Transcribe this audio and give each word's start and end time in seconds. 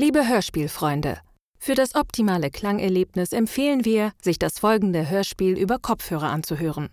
Liebe 0.00 0.28
Hörspielfreunde, 0.28 1.18
für 1.58 1.74
das 1.74 1.96
optimale 1.96 2.52
Klangerlebnis 2.52 3.32
empfehlen 3.32 3.84
wir, 3.84 4.12
sich 4.22 4.38
das 4.38 4.60
folgende 4.60 5.10
Hörspiel 5.10 5.58
über 5.58 5.80
Kopfhörer 5.80 6.30
anzuhören. 6.30 6.90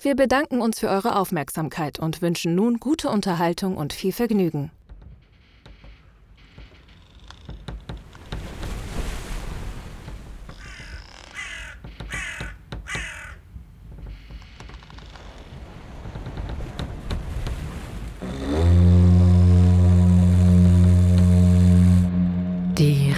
Wir 0.00 0.16
bedanken 0.16 0.60
uns 0.60 0.80
für 0.80 0.88
eure 0.88 1.14
Aufmerksamkeit 1.14 2.00
und 2.00 2.20
wünschen 2.20 2.56
nun 2.56 2.78
gute 2.78 3.10
Unterhaltung 3.10 3.76
und 3.76 3.92
viel 3.92 4.10
Vergnügen. 4.10 4.72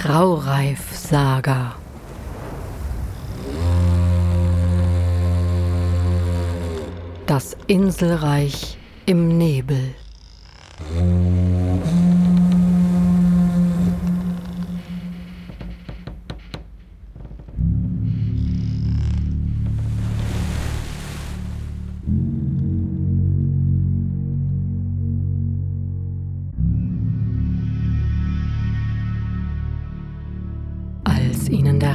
Die 0.03 0.09
Raureif-Saga. 0.09 1.75
Das 7.27 7.57
Inselreich 7.67 8.79
im 9.07 9.36
Nebel. 9.36 9.94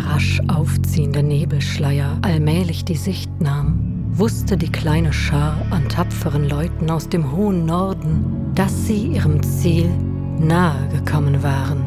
Rasch 0.08 0.42
aufziehende 0.48 1.24
Nebelschleier 1.24 2.18
allmählich 2.22 2.86
die 2.86 2.96
Sicht 2.96 3.30
nahm, 3.42 4.08
wusste 4.12 4.58
die 4.58 4.72
kleine 4.72 5.12
Schar 5.12 5.58
an 5.72 5.88
tapferen 5.90 6.48
Leuten 6.48 6.90
aus 6.90 7.10
dem 7.10 7.32
hohen 7.32 7.66
Norden, 7.66 8.52
dass 8.56 8.88
sie 8.88 9.08
ihrem 9.08 9.44
Ziel 9.44 9.90
nahe 10.40 10.88
gekommen 10.90 11.44
waren. 11.44 11.84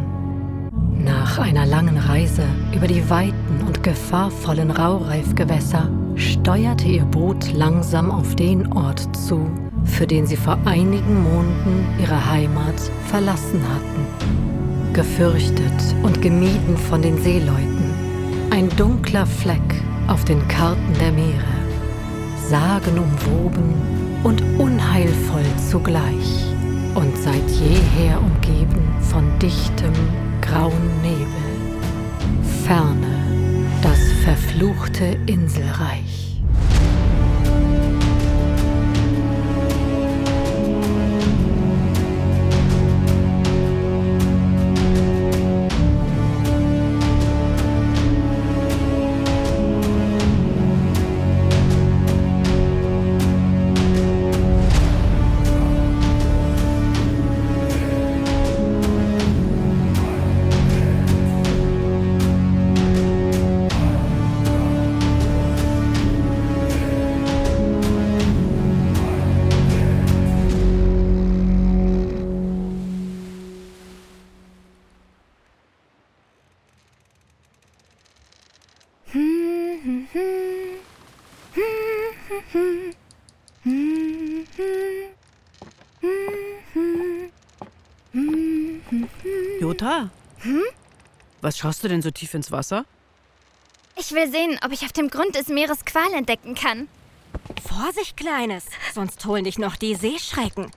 Nach 1.04 1.38
einer 1.38 1.64
langen 1.64 1.96
Reise 1.96 2.42
über 2.74 2.86
die 2.86 3.08
weiten 3.08 3.62
und 3.66 3.82
gefahrvollen 3.82 4.70
Raureifgewässer 4.70 5.88
steuerte 6.16 6.88
ihr 6.88 7.04
Boot 7.04 7.52
langsam 7.54 8.10
auf 8.10 8.34
den 8.34 8.70
Ort 8.72 9.16
zu, 9.16 9.48
für 9.84 10.06
den 10.06 10.26
sie 10.26 10.36
vor 10.36 10.58
einigen 10.64 11.22
Monaten 11.22 11.86
ihre 12.00 12.30
Heimat 12.30 12.74
verlassen 13.06 13.60
hatten. 13.62 14.92
Gefürchtet 14.92 15.94
und 16.02 16.20
gemieden 16.20 16.76
von 16.76 17.00
den 17.00 17.16
Seeleuten, 17.22 17.77
ein 18.50 18.68
dunkler 18.76 19.26
Fleck 19.26 19.82
auf 20.06 20.24
den 20.24 20.46
Karten 20.48 20.94
der 21.00 21.12
Meere 21.12 21.58
sagenumwoben 22.48 23.74
und 24.24 24.42
unheilvoll 24.58 25.44
zugleich 25.70 26.46
und 26.94 27.16
seit 27.18 27.48
jeher 27.50 28.18
umgeben 28.20 28.82
von 29.00 29.38
dichtem, 29.38 29.92
grauen 30.40 31.02
Nebel. 31.02 31.26
Ferne 32.64 33.18
das 33.82 34.00
verfluchte 34.24 35.16
Inselreich. 35.26 36.27
Was 91.48 91.56
schaust 91.56 91.82
du 91.82 91.88
denn 91.88 92.02
so 92.02 92.10
tief 92.10 92.34
ins 92.34 92.52
Wasser? 92.52 92.84
Ich 93.96 94.12
will 94.12 94.30
sehen, 94.30 94.60
ob 94.62 94.70
ich 94.70 94.82
auf 94.82 94.92
dem 94.92 95.08
Grund 95.08 95.34
des 95.34 95.48
Meeres 95.48 95.86
Qual 95.86 96.12
entdecken 96.12 96.54
kann. 96.54 96.88
Vorsicht, 97.66 98.18
Kleines, 98.18 98.66
sonst 98.92 99.24
holen 99.24 99.44
dich 99.44 99.58
noch 99.58 99.76
die 99.76 99.94
Seeschrecken. 99.94 100.70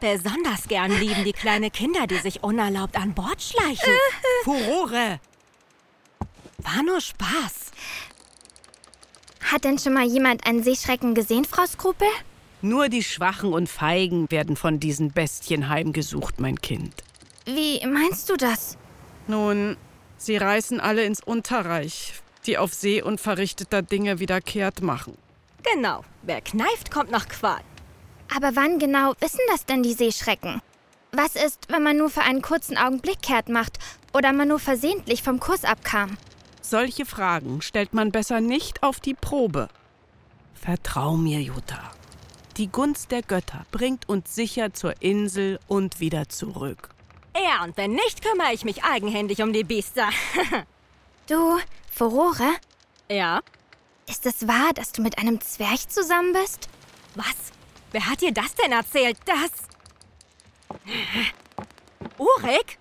Besonders 0.00 0.68
gern 0.68 0.90
lieben 1.00 1.24
die 1.24 1.32
kleine 1.32 1.70
Kinder, 1.70 2.06
die 2.06 2.18
sich 2.18 2.42
unerlaubt 2.42 2.94
an 2.96 3.14
Bord 3.14 3.40
schleichen. 3.40 3.94
Furore! 4.44 5.18
War 6.58 6.82
nur 6.82 7.00
Spaß. 7.00 7.70
Hat 9.50 9.64
denn 9.64 9.78
schon 9.78 9.94
mal 9.94 10.06
jemand 10.06 10.46
einen 10.46 10.62
Seeschrecken 10.62 11.14
gesehen, 11.14 11.46
Frau 11.46 11.64
Skrupel? 11.64 12.08
Nur 12.60 12.90
die 12.90 13.02
Schwachen 13.02 13.54
und 13.54 13.70
Feigen 13.70 14.30
werden 14.30 14.56
von 14.56 14.78
diesen 14.78 15.10
Bestien 15.10 15.70
heimgesucht, 15.70 16.38
mein 16.38 16.60
Kind. 16.60 17.02
Wie 17.46 17.82
meinst 17.86 18.28
du 18.28 18.36
das? 18.36 18.76
Nun, 19.26 19.78
sie 20.24 20.36
reisen 20.36 20.80
alle 20.80 21.04
ins 21.04 21.22
Unterreich, 21.22 22.14
die 22.46 22.58
auf 22.58 22.74
See 22.74 23.02
unverrichteter 23.02 23.82
Dinge 23.82 24.18
wieder 24.18 24.40
kehrt 24.40 24.82
machen. 24.82 25.16
Genau, 25.74 26.04
wer 26.22 26.40
kneift, 26.40 26.90
kommt 26.90 27.10
nach 27.10 27.28
Qual. 27.28 27.60
Aber 28.34 28.56
wann 28.56 28.78
genau 28.78 29.14
wissen 29.20 29.40
das 29.48 29.66
denn 29.66 29.82
die 29.82 29.92
Seeschrecken? 29.92 30.60
Was 31.12 31.36
ist, 31.36 31.66
wenn 31.68 31.82
man 31.82 31.98
nur 31.98 32.08
für 32.08 32.22
einen 32.22 32.40
kurzen 32.40 32.78
Augenblick 32.78 33.20
kehrt 33.20 33.48
macht 33.48 33.78
oder 34.14 34.32
man 34.32 34.48
nur 34.48 34.58
versehentlich 34.58 35.22
vom 35.22 35.40
Kurs 35.40 35.64
abkam? 35.64 36.16
Solche 36.62 37.04
Fragen 37.04 37.60
stellt 37.60 37.92
man 37.92 38.12
besser 38.12 38.40
nicht 38.40 38.82
auf 38.82 39.00
die 39.00 39.14
Probe. 39.14 39.68
Vertrau 40.54 41.16
mir, 41.16 41.40
Jutta. 41.40 41.92
Die 42.56 42.68
Gunst 42.68 43.10
der 43.10 43.22
Götter 43.22 43.66
bringt 43.72 44.08
uns 44.08 44.34
sicher 44.34 44.72
zur 44.72 44.94
Insel 45.02 45.58
und 45.66 46.00
wieder 46.00 46.28
zurück. 46.28 46.90
Ja, 47.36 47.64
und 47.64 47.76
wenn 47.76 47.92
nicht, 47.92 48.22
kümmere 48.22 48.52
ich 48.52 48.64
mich 48.64 48.84
eigenhändig 48.84 49.42
um 49.42 49.52
die 49.52 49.64
Biester. 49.64 50.08
Du, 51.28 51.60
Furore, 51.94 52.50
ja? 53.08 53.40
ist 54.08 54.26
es 54.26 54.46
wahr, 54.46 54.72
dass 54.74 54.92
du 54.92 55.02
mit 55.02 55.18
einem 55.18 55.40
Zwerg 55.40 55.90
zusammen 55.90 56.32
bist? 56.32 56.68
Was? 57.14 57.52
Wer 57.92 58.06
hat 58.08 58.20
dir 58.20 58.32
das 58.32 58.54
denn 58.54 58.72
erzählt? 58.72 59.16
Das. 59.24 59.50
Urik? 62.18 62.78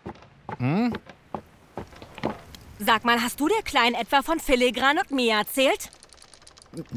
Hm? 0.57 0.93
Sag 2.79 3.05
mal, 3.05 3.21
hast 3.21 3.39
du 3.39 3.47
der 3.47 3.61
Kleinen 3.61 3.95
etwa 3.95 4.23
von 4.23 4.39
Filigran 4.39 4.97
und 4.97 5.11
mir 5.11 5.35
erzählt? 5.35 5.89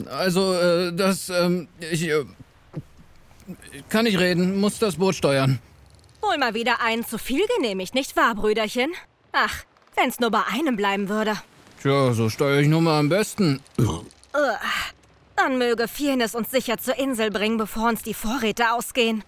Also, 0.07 0.55
äh, 0.55 0.93
das, 0.95 1.29
ähm, 1.29 1.69
ich, 1.79 2.09
äh, 2.09 2.25
kann 3.89 4.05
nicht 4.05 4.19
reden, 4.19 4.59
muss 4.59 4.79
das 4.79 4.97
Boot 4.97 5.15
steuern. 5.15 5.59
Wohl 6.31 6.39
mal 6.39 6.55
wieder 6.55 6.81
einen 6.81 7.05
zu 7.05 7.19
viel 7.19 7.45
genehmigt, 7.57 7.95
nicht 7.95 8.17
wahr, 8.17 8.35
Brüderchen? 8.35 8.93
Ach, 9.33 9.65
wenn's 9.95 10.21
nur 10.21 10.31
bei 10.31 10.43
einem 10.51 10.75
bleiben 10.77 11.09
würde. 11.09 11.35
Tja, 11.83 12.15
so 12.15 12.31
steuere 12.31 12.61
ich 12.61 12.69
nun 12.69 12.85
mal 12.85 12.99
am 12.99 13.11
besten. 13.11 13.61
Dann 15.37 15.59
möge 15.59 15.87
Firnis 15.87 16.35
uns 16.35 16.51
sicher 16.51 16.79
zur 16.79 16.99
Insel 16.99 17.31
bringen, 17.31 17.59
bevor 17.59 17.89
uns 17.91 18.03
die 18.03 18.15
Vorräte 18.15 18.73
ausgehen. 18.73 19.23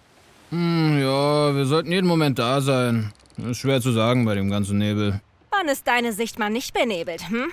Hm, 0.49 0.99
ja, 0.99 1.55
wir 1.55 1.65
sollten 1.65 1.91
jeden 1.91 2.07
Moment 2.07 2.39
da 2.39 2.61
sein. 2.61 3.13
Ist 3.37 3.59
schwer 3.59 3.79
zu 3.79 3.91
sagen 3.91 4.25
bei 4.25 4.33
dem 4.33 4.49
ganzen 4.49 4.79
Nebel. 4.79 5.21
Wann 5.51 5.67
ist 5.67 5.87
deine 5.87 6.13
Sicht 6.13 6.39
mal 6.39 6.49
nicht 6.49 6.73
benebelt, 6.73 7.29
hm? 7.29 7.51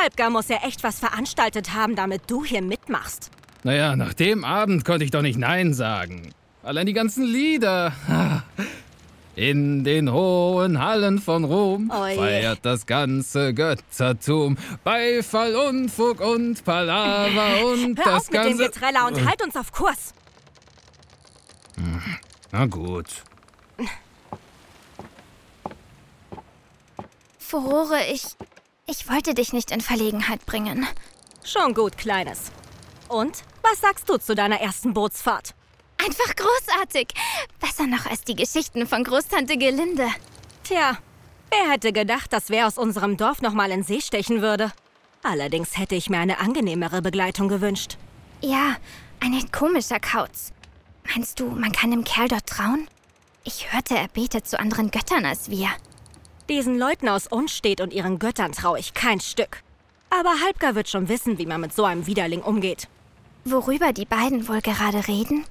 Halbgar 0.00 0.30
muss 0.30 0.48
ja 0.48 0.58
echt 0.64 0.82
was 0.82 0.98
veranstaltet 0.98 1.74
haben, 1.74 1.94
damit 1.94 2.22
du 2.28 2.44
hier 2.44 2.62
mitmachst. 2.62 3.30
Naja, 3.64 3.96
nach 3.96 4.14
dem 4.14 4.44
Abend 4.44 4.84
konnte 4.84 5.04
ich 5.04 5.10
doch 5.10 5.22
nicht 5.22 5.38
Nein 5.38 5.74
sagen. 5.74 6.32
Allein 6.62 6.86
die 6.86 6.92
ganzen 6.92 7.24
Lieder. 7.24 7.92
In 9.38 9.84
den 9.84 10.10
hohen 10.12 10.80
Hallen 10.80 11.20
von 11.20 11.44
Rom 11.44 11.92
Oh 11.94 12.00
feiert 12.00 12.58
das 12.62 12.86
ganze 12.86 13.54
Göttertum 13.54 14.58
Beifall, 14.82 15.54
Unfug 15.54 16.20
und 16.20 16.64
Palaver 16.64 17.64
und 17.72 17.96
Hör 17.98 18.04
das 18.04 18.14
auf 18.14 18.30
mit 18.32 18.34
dem 18.34 18.58
ganze... 18.58 18.64
Getreller 18.64 19.06
und 19.06 19.24
halt 19.24 19.40
uns 19.40 19.54
auf 19.54 19.70
Kurs. 19.70 20.12
Na 22.50 22.66
gut. 22.66 23.06
Furore, 27.38 28.06
ich. 28.12 28.24
Ich 28.86 29.08
wollte 29.08 29.34
dich 29.34 29.52
nicht 29.52 29.70
in 29.70 29.80
Verlegenheit 29.80 30.44
bringen. 30.46 30.84
Schon 31.44 31.74
gut, 31.74 31.96
Kleines. 31.96 32.50
Und 33.06 33.44
was 33.62 33.80
sagst 33.80 34.08
du 34.08 34.18
zu 34.18 34.34
deiner 34.34 34.60
ersten 34.60 34.94
Bootsfahrt? 34.94 35.54
Einfach 36.08 36.36
großartig. 36.36 37.08
Besser 37.60 37.86
noch 37.86 38.06
als 38.06 38.22
die 38.22 38.34
Geschichten 38.34 38.86
von 38.86 39.04
Großtante 39.04 39.58
Gelinde. 39.58 40.08
Tja, 40.64 40.96
wer 41.50 41.70
hätte 41.70 41.92
gedacht, 41.92 42.32
dass 42.32 42.48
wer 42.48 42.66
aus 42.66 42.78
unserem 42.78 43.18
Dorf 43.18 43.42
nochmal 43.42 43.70
in 43.70 43.82
See 43.82 44.00
stechen 44.00 44.40
würde? 44.40 44.72
Allerdings 45.22 45.76
hätte 45.76 45.96
ich 45.96 46.08
mir 46.08 46.18
eine 46.18 46.40
angenehmere 46.40 47.02
Begleitung 47.02 47.48
gewünscht. 47.48 47.98
Ja, 48.40 48.76
ein 49.20 49.34
echt 49.34 49.52
komischer 49.52 50.00
Kauz. 50.00 50.52
Meinst 51.14 51.40
du, 51.40 51.50
man 51.50 51.72
kann 51.72 51.90
dem 51.90 52.04
Kerl 52.04 52.28
dort 52.28 52.46
trauen? 52.46 52.88
Ich 53.44 53.70
hörte, 53.70 53.94
er 53.98 54.08
betet 54.08 54.48
zu 54.48 54.58
anderen 54.58 54.90
Göttern 54.90 55.26
als 55.26 55.50
wir. 55.50 55.68
Diesen 56.48 56.78
Leuten 56.78 57.10
aus 57.10 57.26
Unstedt 57.26 57.82
und 57.82 57.92
ihren 57.92 58.18
Göttern 58.18 58.52
traue 58.52 58.78
ich 58.78 58.94
kein 58.94 59.20
Stück. 59.20 59.62
Aber 60.08 60.40
Halbgar 60.42 60.74
wird 60.74 60.88
schon 60.88 61.10
wissen, 61.10 61.36
wie 61.36 61.44
man 61.44 61.60
mit 61.60 61.74
so 61.74 61.84
einem 61.84 62.06
Widerling 62.06 62.40
umgeht. 62.40 62.88
Worüber 63.44 63.92
die 63.92 64.06
beiden 64.06 64.48
wohl 64.48 64.62
gerade 64.62 65.06
reden? 65.06 65.44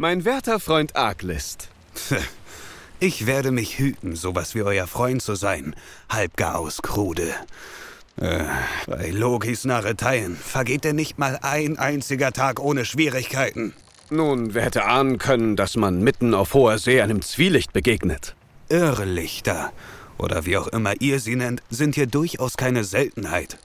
Mein 0.00 0.24
werter 0.24 0.60
Freund 0.60 0.96
Arglist. 0.96 1.68
Ich 3.02 3.26
werde 3.26 3.50
mich 3.50 3.78
hüten, 3.78 4.14
sowas 4.14 4.54
wie 4.54 4.62
euer 4.62 4.86
Freund 4.86 5.22
zu 5.22 5.34
sein. 5.34 5.74
Halbgar 6.10 6.58
aus 6.58 6.80
Krude. 6.82 7.34
Äh, 8.16 8.44
bei 8.86 9.10
Logis 9.10 9.64
Narreteien 9.64 10.36
vergeht 10.36 10.84
denn 10.84 10.96
nicht 10.96 11.18
mal 11.18 11.38
ein 11.40 11.78
einziger 11.78 12.32
Tag 12.32 12.60
ohne 12.60 12.84
Schwierigkeiten. 12.84 13.74
Nun, 14.10 14.52
wer 14.54 14.64
hätte 14.64 14.84
ahnen 14.84 15.16
können, 15.18 15.56
dass 15.56 15.76
man 15.76 16.02
mitten 16.02 16.34
auf 16.34 16.52
hoher 16.52 16.78
See 16.78 17.00
einem 17.00 17.20
Zwielicht 17.22 17.72
begegnet? 17.72 18.34
Irrlichter, 18.68 19.72
oder 20.18 20.44
wie 20.44 20.56
auch 20.58 20.68
immer 20.68 20.94
ihr 21.00 21.20
sie 21.20 21.36
nennt, 21.36 21.62
sind 21.70 21.94
hier 21.94 22.06
durchaus 22.06 22.58
keine 22.58 22.84
Seltenheit. 22.84 23.58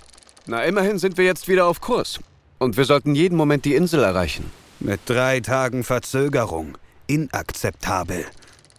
Na, 0.48 0.64
immerhin 0.64 0.98
sind 0.98 1.18
wir 1.18 1.26
jetzt 1.26 1.50
wieder 1.50 1.66
auf 1.66 1.82
Kurs. 1.82 2.20
Und 2.58 2.78
wir 2.78 2.86
sollten 2.86 3.16
jeden 3.16 3.38
Moment 3.38 3.66
die 3.66 3.76
Insel 3.76 4.02
erreichen. 4.04 4.52
Mit 4.86 5.00
drei 5.08 5.40
Tagen 5.40 5.84
Verzögerung. 5.84 6.78
Inakzeptabel. 7.08 8.24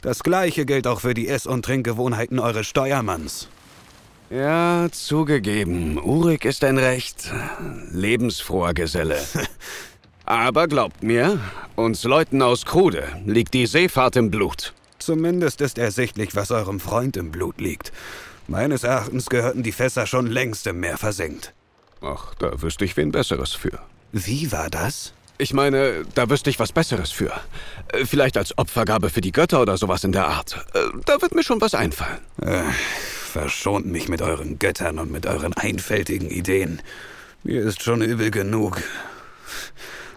Das 0.03 0.23
gleiche 0.23 0.65
gilt 0.65 0.87
auch 0.87 1.01
für 1.01 1.15
die 1.15 1.27
Ess- 1.27 1.49
und 1.49 1.65
Trinkgewohnheiten 1.65 2.39
eures 2.39 2.69
Steuermanns. 2.69 3.49
Ja, 4.31 4.87
zugegeben. 4.93 5.99
Urik 5.99 6.45
ist 6.45 6.63
ein 6.63 6.79
recht 6.79 7.33
lebensfroher 7.91 8.73
Geselle. 8.73 9.19
Aber 10.25 10.69
glaubt 10.69 11.03
mir, 11.03 11.41
uns 11.75 12.05
Leuten 12.05 12.41
aus 12.41 12.65
Krude 12.65 13.09
liegt 13.25 13.53
die 13.53 13.67
Seefahrt 13.67 14.15
im 14.15 14.31
Blut. 14.31 14.75
Zumindest 15.01 15.61
ist 15.61 15.77
ersichtlich, 15.77 16.37
was 16.37 16.53
eurem 16.53 16.79
Freund 16.79 17.17
im 17.17 17.33
Blut 17.33 17.61
liegt. 17.61 17.93
Meines 18.47 18.85
Erachtens 18.85 19.27
gehörten 19.29 19.65
die 19.65 19.73
Fässer 19.73 20.07
schon 20.07 20.29
längst 20.29 20.69
im 20.69 20.79
Meer 20.79 20.99
versenkt. 20.99 21.53
Ach, 22.01 22.33
da 22.37 22.63
wüsste 22.63 22.85
ich 22.85 22.97
wen 22.97 23.11
Besseres 23.11 23.55
für. 23.55 23.81
Wie 24.13 24.53
war 24.53 24.71
das? 24.71 25.13
Ich 25.39 25.53
meine, 25.53 26.05
da 26.15 26.31
wüsste 26.31 26.49
ich 26.51 26.59
was 26.59 26.73
Besseres 26.73 27.11
für. 27.11 27.31
Äh, 27.93 28.07
Vielleicht 28.07 28.37
als 28.37 28.57
Opfergabe 28.57 29.11
für 29.11 29.21
die 29.21 29.33
Götter 29.33 29.61
oder 29.61 29.77
sowas 29.77 30.05
in 30.05 30.13
der 30.13 30.27
Art. 30.27 30.65
Äh, 30.75 30.81
Da 31.05 31.21
wird 31.21 31.35
mir 31.35 31.43
schon 31.43 31.61
was 31.61 31.75
einfallen. 31.75 32.19
Äh, 32.41 32.63
verschont 33.33 33.87
mich 33.87 34.09
mit 34.09 34.23
euren 34.23 34.59
Göttern 34.59 34.99
und 34.99 35.11
mit 35.13 35.27
euren 35.27 35.53
einfältigen 35.53 36.31
Ideen. 36.31 36.81
Mir 37.43 37.63
ist 37.63 37.83
schon 37.83 38.01
übel 38.03 38.31
genug. 38.31 38.83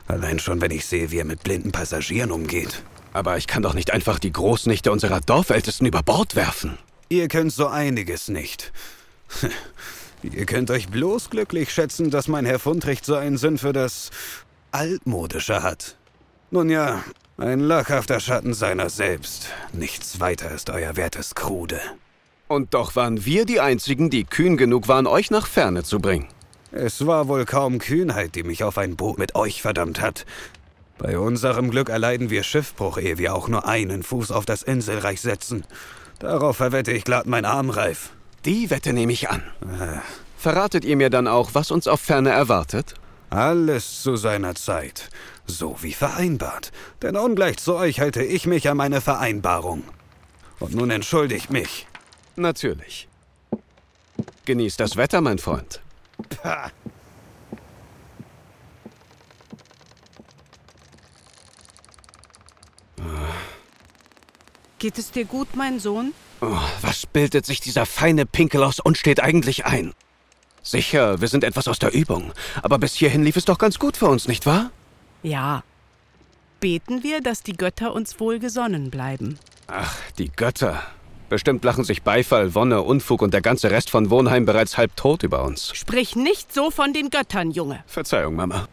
Allein 0.08 0.40
schon, 0.40 0.62
wenn 0.62 0.72
ich 0.72 0.86
sehe, 0.86 1.12
wie 1.12 1.20
er 1.20 1.26
mit 1.26 1.44
blinden 1.44 1.72
Passagieren 1.72 2.32
umgeht. 2.32 2.82
Aber 3.12 3.38
ich 3.38 3.46
kann 3.48 3.62
doch 3.62 3.74
nicht 3.74 3.92
einfach 3.92 4.20
die 4.20 4.32
Großnichte 4.32 4.92
unserer 4.92 5.20
Dorfältesten 5.20 5.86
über 5.86 6.02
Bord 6.02 6.36
werfen. 6.36 6.78
Ihr 7.10 7.28
könnt 7.28 7.52
so 7.52 7.68
einiges 7.68 8.28
nicht. 8.30 8.72
Ihr 10.24 10.46
könnt 10.46 10.70
euch 10.72 10.90
bloß 10.90 11.30
glücklich 11.30 11.72
schätzen, 11.72 12.10
dass 12.10 12.28
mein 12.28 12.46
Herr 12.46 12.60
Fundrecht 12.60 13.06
so 13.06 13.16
einen 13.16 13.38
Sinn 13.38 13.58
für 13.58 13.74
das 13.74 14.10
Altmodische 14.72 15.64
hat. 15.64 15.98
Nun 16.52 16.70
ja, 16.70 17.04
ein 17.38 17.60
lachhafter 17.60 18.20
Schatten 18.20 18.54
seiner 18.54 18.90
selbst. 18.90 19.48
Nichts 19.74 20.20
weiter 20.20 20.52
ist 20.52 20.70
euer 20.70 20.96
wertes 20.96 21.36
Krude. 21.36 21.80
Und 22.48 22.74
doch 22.74 22.96
waren 22.96 23.26
wir 23.26 23.46
die 23.46 23.60
Einzigen, 23.60 24.10
die 24.10 24.26
kühn 24.26 24.58
genug 24.58 24.88
waren, 24.88 25.08
euch 25.08 25.32
nach 25.32 25.48
Ferne 25.48 25.84
zu 25.84 26.00
bringen. 26.00 26.28
Es 26.72 27.06
war 27.06 27.28
wohl 27.28 27.46
kaum 27.46 27.80
Kühnheit, 27.80 28.36
die 28.36 28.44
mich 28.44 28.64
auf 28.64 28.78
ein 28.78 28.96
Boot 28.96 29.18
mit 29.18 29.36
euch 29.36 29.62
verdammt 29.62 30.02
hat. 30.02 30.26
Bei 30.98 31.18
unserem 31.18 31.72
Glück 31.72 31.90
erleiden 31.90 32.30
wir 32.30 32.44
Schiffbruch, 32.44 32.98
ehe 32.98 33.18
wir 33.18 33.34
auch 33.34 33.48
nur 33.48 33.68
einen 33.68 34.04
Fuß 34.04 34.32
auf 34.32 34.46
das 34.46 34.64
Inselreich 34.64 35.22
setzen. 35.22 35.66
Darauf 36.20 36.58
verwette 36.58 36.92
ich 36.92 37.06
glatt 37.06 37.26
mein 37.26 37.46
Armreif. 37.46 38.12
Die 38.46 38.70
Wette 38.70 38.94
nehme 38.94 39.14
ich 39.14 39.30
an. 39.30 39.42
Verratet 40.38 40.86
ihr 40.86 40.98
mir 40.98 41.10
dann 41.10 41.28
auch, 41.28 41.52
was 41.54 41.72
uns 41.72 41.88
auf 41.88 42.02
Ferne 42.02 42.30
erwartet? 42.30 42.96
Alles 43.30 44.02
zu 44.02 44.16
seiner 44.16 44.56
Zeit. 44.56 45.10
So 45.46 45.78
wie 45.82 45.94
vereinbart. 45.94 46.72
Denn 47.02 47.16
ungleich 47.16 47.58
zu 47.58 47.76
euch 47.76 48.00
halte 48.00 48.24
ich 48.24 48.46
mich 48.48 48.70
an 48.70 48.78
meine 48.78 49.02
Vereinbarung. 49.02 49.84
Und 50.60 50.74
nun 50.76 50.90
entschuldigt 50.90 51.50
mich. 51.52 51.88
Natürlich. 52.36 53.08
Genießt 54.46 54.80
das 54.80 54.96
Wetter, 54.98 55.22
mein 55.22 55.38
Freund. 55.38 55.82
Pah. 56.42 56.72
Geht 64.80 64.98
es 64.98 65.12
dir 65.12 65.26
gut, 65.26 65.56
mein 65.56 65.80
Sohn? 65.80 66.14
Oh, 66.42 66.58
was 66.82 67.06
bildet 67.06 67.46
sich 67.46 67.60
dieser 67.60 67.86
feine 67.86 68.26
Pinkel 68.26 68.64
aus 68.64 68.80
Unstedt 68.80 69.20
eigentlich 69.20 69.66
ein? 69.66 69.94
Sicher, 70.62 71.22
wir 71.22 71.28
sind 71.28 71.44
etwas 71.44 71.68
aus 71.68 71.80
der 71.80 71.94
Übung. 71.94 72.34
Aber 72.62 72.78
bis 72.78 72.94
hierhin 72.94 73.24
lief 73.24 73.38
es 73.38 73.46
doch 73.46 73.58
ganz 73.58 73.80
gut 73.80 73.98
für 73.98 74.08
uns, 74.08 74.28
nicht 74.28 74.46
wahr? 74.46 74.72
Ja. 75.24 75.64
Beten 76.60 77.04
wir, 77.04 77.22
dass 77.22 77.44
die 77.44 77.54
Götter 77.54 77.94
uns 77.94 78.20
wohlgesonnen 78.20 78.90
bleiben. 78.90 79.40
Ach, 79.68 79.96
die 80.18 80.30
Götter. 80.30 80.84
Bestimmt 81.30 81.64
lachen 81.64 81.84
sich 81.84 82.02
Beifall, 82.02 82.56
Wonne, 82.56 82.82
Unfug 82.82 83.22
und 83.22 83.34
der 83.34 83.42
ganze 83.42 83.70
Rest 83.70 83.92
von 83.92 84.10
Wohnheim 84.10 84.46
bereits 84.46 84.78
halb 84.78 84.96
tot 84.96 85.24
über 85.24 85.44
uns. 85.44 85.72
Sprich 85.76 86.16
nicht 86.16 86.54
so 86.54 86.72
von 86.72 86.92
den 86.92 87.12
Göttern, 87.12 87.52
Junge. 87.52 87.84
Verzeihung, 87.86 88.36
Mama. 88.36 88.68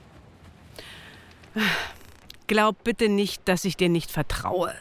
Glaub 2.46 2.82
bitte 2.82 3.08
nicht, 3.08 3.42
dass 3.46 3.64
ich 3.64 3.76
dir 3.76 3.88
nicht 3.88 4.10
vertraue. 4.10 4.74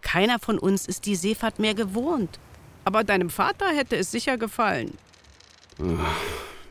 Keiner 0.00 0.38
von 0.38 0.58
uns 0.58 0.86
ist 0.86 1.04
die 1.04 1.16
Seefahrt 1.16 1.58
mehr 1.58 1.74
gewohnt. 1.74 2.38
Aber 2.84 3.04
deinem 3.04 3.28
Vater 3.28 3.66
hätte 3.68 3.96
es 3.96 4.10
sicher 4.10 4.38
gefallen. 4.38 4.96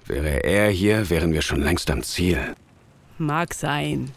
Wäre 0.05 0.43
er 0.43 0.69
hier, 0.69 1.09
wären 1.09 1.33
wir 1.33 1.41
schon 1.41 1.61
längst 1.61 1.89
am 1.91 2.03
Ziel. 2.03 2.55
Mag 3.17 3.53
sein. 3.53 4.11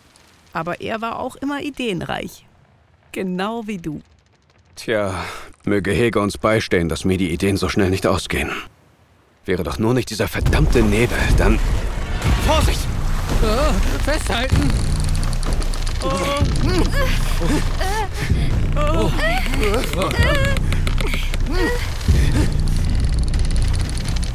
Aber 0.53 0.81
er 0.81 1.01
war 1.01 1.19
auch 1.19 1.37
immer 1.37 1.61
ideenreich. 1.61 2.47
Genau 3.13 3.67
wie 3.67 3.79
du. 3.79 4.03
Tja, 4.77 5.25
möge 5.65 5.91
Hege 5.91 6.21
uns 6.21 6.39
beistehen, 6.39 6.89
dass 6.89 7.05
mir 7.05 7.19
die 7.19 7.33
Ideen 7.33 7.57
so 7.57 7.69
schnell 7.69 7.91
nicht 7.91 8.07
ausgehen. 8.07 8.51
Wäre 9.45 9.63
doch 9.63 9.79
nur 9.79 9.95
nicht 9.95 10.11
dieser 10.11 10.29
verdammte 10.29 10.83
Nebel, 10.83 11.19
dann. 11.37 11.59
Vorsicht! 12.47 12.81
Festhalten! 14.05 14.71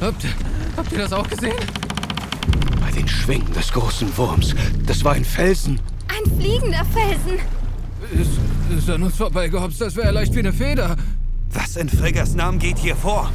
Habt, 0.03 0.25
habt 0.75 0.91
ihr 0.91 0.97
das 0.97 1.13
auch 1.13 1.29
gesehen? 1.29 1.55
Bei 2.81 2.91
den 2.91 3.07
Schwingen 3.07 3.53
des 3.53 3.71
großen 3.71 4.17
Wurms. 4.17 4.53
Das 4.85 5.01
war 5.05 5.13
ein 5.13 5.23
Felsen. 5.23 5.79
Ein 6.09 6.29
fliegender 6.37 6.83
Felsen. 6.83 7.39
Ist, 8.11 8.77
ist 8.77 8.89
an 8.89 9.03
uns 9.03 9.15
vorbeigehopst, 9.15 9.79
das 9.79 9.95
wäre 9.95 10.11
leicht 10.11 10.35
wie 10.35 10.39
eine 10.39 10.51
Feder. 10.51 10.97
Was 11.51 11.77
in 11.77 11.87
Friggers 11.87 12.35
Namen 12.35 12.59
geht 12.59 12.79
hier 12.79 12.97
vor? 12.97 13.31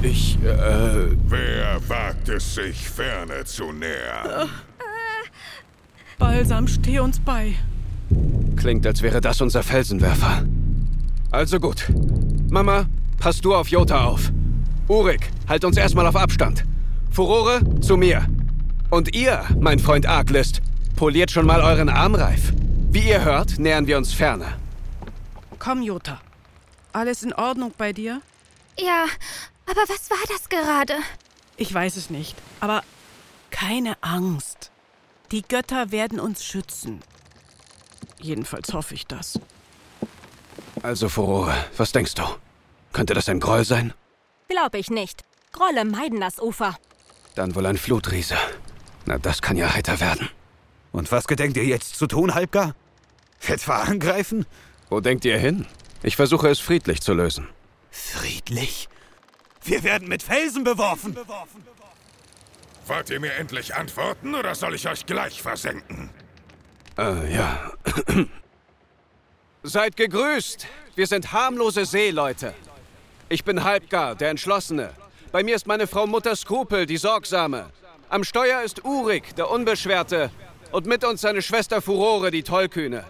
Ich, 0.00 0.38
äh. 0.42 1.14
Wer 1.28 1.78
wagt 1.86 2.26
es 2.30 2.54
sich 2.54 2.88
ferne 2.88 3.44
zu 3.44 3.70
nähern? 3.72 4.48
Balsam, 6.18 6.68
steh 6.68 7.00
uns 7.00 7.18
bei. 7.18 7.54
Klingt, 8.56 8.86
als 8.86 9.02
wäre 9.02 9.20
das 9.20 9.42
unser 9.42 9.62
Felsenwerfer. 9.62 10.44
Also 11.30 11.60
gut. 11.60 11.92
Mama, 12.48 12.86
pass 13.18 13.42
du 13.42 13.54
auf 13.54 13.68
Jota 13.68 14.04
auf. 14.04 14.32
Urik, 14.88 15.30
halt 15.52 15.66
uns 15.66 15.76
erstmal 15.76 16.06
auf 16.06 16.16
Abstand. 16.16 16.64
Furore, 17.10 17.60
zu 17.82 17.98
mir. 17.98 18.26
Und 18.88 19.14
ihr, 19.14 19.44
mein 19.60 19.78
Freund 19.78 20.06
Arglist, 20.06 20.62
poliert 20.96 21.30
schon 21.30 21.44
mal 21.44 21.60
euren 21.60 21.90
Armreif. 21.90 22.54
Wie 22.90 23.06
ihr 23.06 23.22
hört, 23.22 23.58
nähern 23.58 23.86
wir 23.86 23.98
uns 23.98 24.14
ferner. 24.14 24.56
Komm, 25.58 25.82
Jota. 25.82 26.22
Alles 26.94 27.22
in 27.22 27.34
Ordnung 27.34 27.74
bei 27.76 27.92
dir? 27.92 28.22
Ja, 28.78 29.04
aber 29.66 29.82
was 29.88 30.08
war 30.08 30.24
das 30.26 30.48
gerade? 30.48 30.94
Ich 31.58 31.72
weiß 31.72 31.96
es 31.96 32.08
nicht. 32.08 32.34
Aber 32.60 32.82
keine 33.50 34.02
Angst. 34.02 34.70
Die 35.32 35.42
Götter 35.42 35.90
werden 35.90 36.18
uns 36.18 36.46
schützen. 36.46 37.02
Jedenfalls 38.18 38.72
hoffe 38.72 38.94
ich 38.94 39.06
das. 39.06 39.38
Also, 40.82 41.10
Furore, 41.10 41.54
was 41.76 41.92
denkst 41.92 42.14
du? 42.14 42.22
Könnte 42.94 43.12
das 43.12 43.28
ein 43.28 43.38
Groll 43.40 43.66
sein? 43.66 43.92
Glaub 44.48 44.74
ich 44.74 44.88
nicht. 44.90 45.24
Grolle 45.52 45.84
meiden 45.84 46.20
das 46.20 46.40
Ufer. 46.40 46.76
Dann 47.34 47.54
wohl 47.54 47.66
ein 47.66 47.76
Flutriese. 47.76 48.36
Na, 49.06 49.18
das 49.18 49.42
kann 49.42 49.56
ja 49.56 49.72
heiter 49.74 50.00
werden. 50.00 50.28
Und 50.92 51.10
was 51.12 51.26
gedenkt 51.26 51.56
ihr 51.56 51.64
jetzt 51.64 51.96
zu 51.96 52.06
tun, 52.06 52.34
Halbgar? 52.34 52.74
Etwa 53.46 53.82
angreifen? 53.82 54.46
Wo 54.90 55.00
denkt 55.00 55.24
ihr 55.24 55.38
hin? 55.38 55.66
Ich 56.02 56.16
versuche 56.16 56.48
es 56.48 56.60
friedlich 56.60 57.00
zu 57.00 57.12
lösen. 57.14 57.48
Friedlich? 57.90 58.88
Wir 59.64 59.82
werden 59.84 60.08
mit 60.08 60.22
Felsen 60.22 60.64
beworfen. 60.64 61.16
Wollt 62.86 63.10
ihr 63.10 63.20
mir 63.20 63.34
endlich 63.34 63.74
antworten 63.74 64.34
oder 64.34 64.54
soll 64.54 64.74
ich 64.74 64.88
euch 64.88 65.06
gleich 65.06 65.40
versenken? 65.40 66.10
Äh, 66.98 67.34
ja. 67.34 67.72
Seid 69.62 69.96
gegrüßt. 69.96 70.66
Wir 70.94 71.06
sind 71.06 71.32
harmlose 71.32 71.84
Seeleute. 71.84 72.54
Ich 73.28 73.44
bin 73.44 73.62
Halbgar, 73.64 74.14
der 74.14 74.30
Entschlossene. 74.30 74.90
Bei 75.32 75.42
mir 75.42 75.56
ist 75.56 75.66
meine 75.66 75.86
Frau 75.86 76.06
Mutter 76.06 76.36
Skrupel, 76.36 76.84
die 76.84 76.98
Sorgsame. 76.98 77.70
Am 78.10 78.22
Steuer 78.22 78.60
ist 78.62 78.84
Urik, 78.84 79.34
der 79.36 79.50
Unbeschwerte. 79.50 80.30
Und 80.72 80.86
mit 80.86 81.04
uns 81.04 81.22
seine 81.22 81.40
Schwester 81.40 81.80
Furore, 81.80 82.30
die 82.30 82.42
Tollkühne. 82.42 83.04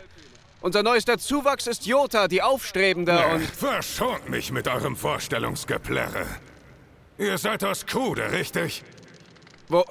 Unser 0.60 0.84
neuester 0.84 1.18
Zuwachs 1.18 1.66
ist 1.66 1.84
Jota, 1.86 2.28
die 2.28 2.40
Aufstrebende 2.40 3.12
Äh, 3.12 3.34
und... 3.34 3.44
Verschont 3.44 4.28
mich 4.28 4.52
mit 4.52 4.68
eurem 4.68 4.94
Vorstellungsgeplärre. 4.96 6.24
Ihr 7.18 7.36
seid 7.38 7.64
aus 7.64 7.86
Krude, 7.86 8.30
richtig? 8.30 8.84
Wo, 9.68 9.84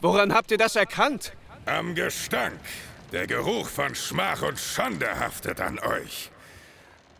woran 0.00 0.34
habt 0.34 0.50
ihr 0.50 0.58
das 0.58 0.74
erkannt? 0.74 1.32
Am 1.66 1.94
Gestank. 1.94 2.60
Der 3.12 3.28
Geruch 3.28 3.68
von 3.68 3.94
Schmach 3.94 4.42
und 4.42 4.58
Schande 4.58 5.20
haftet 5.20 5.60
an 5.60 5.78
euch. 5.78 6.30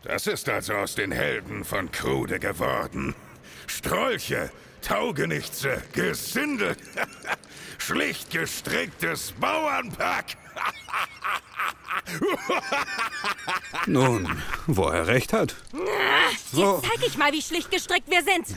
Das 0.03 0.27
ist 0.27 0.49
also 0.49 0.73
aus 0.73 0.95
den 0.95 1.13
Helden 1.13 1.63
von 1.63 1.89
Krude 1.91 2.39
geworden. 2.39 3.15
Strolche, 3.67 4.51
Taugenichtse, 4.81 5.81
Gesindel, 5.93 6.75
schlicht 7.77 8.31
gestricktes 8.31 9.33
Bauernpack. 9.33 10.37
Nun, 13.85 14.41
wo 14.67 14.85
er 14.89 15.07
recht 15.07 15.33
hat. 15.33 15.55
Jetzt 15.73 16.51
zeig 16.51 17.07
ich 17.07 17.17
mal, 17.17 17.31
wie 17.31 17.41
schlicht 17.41 17.71
gestrickt 17.71 18.09
wir 18.09 18.23
sind. 18.23 18.47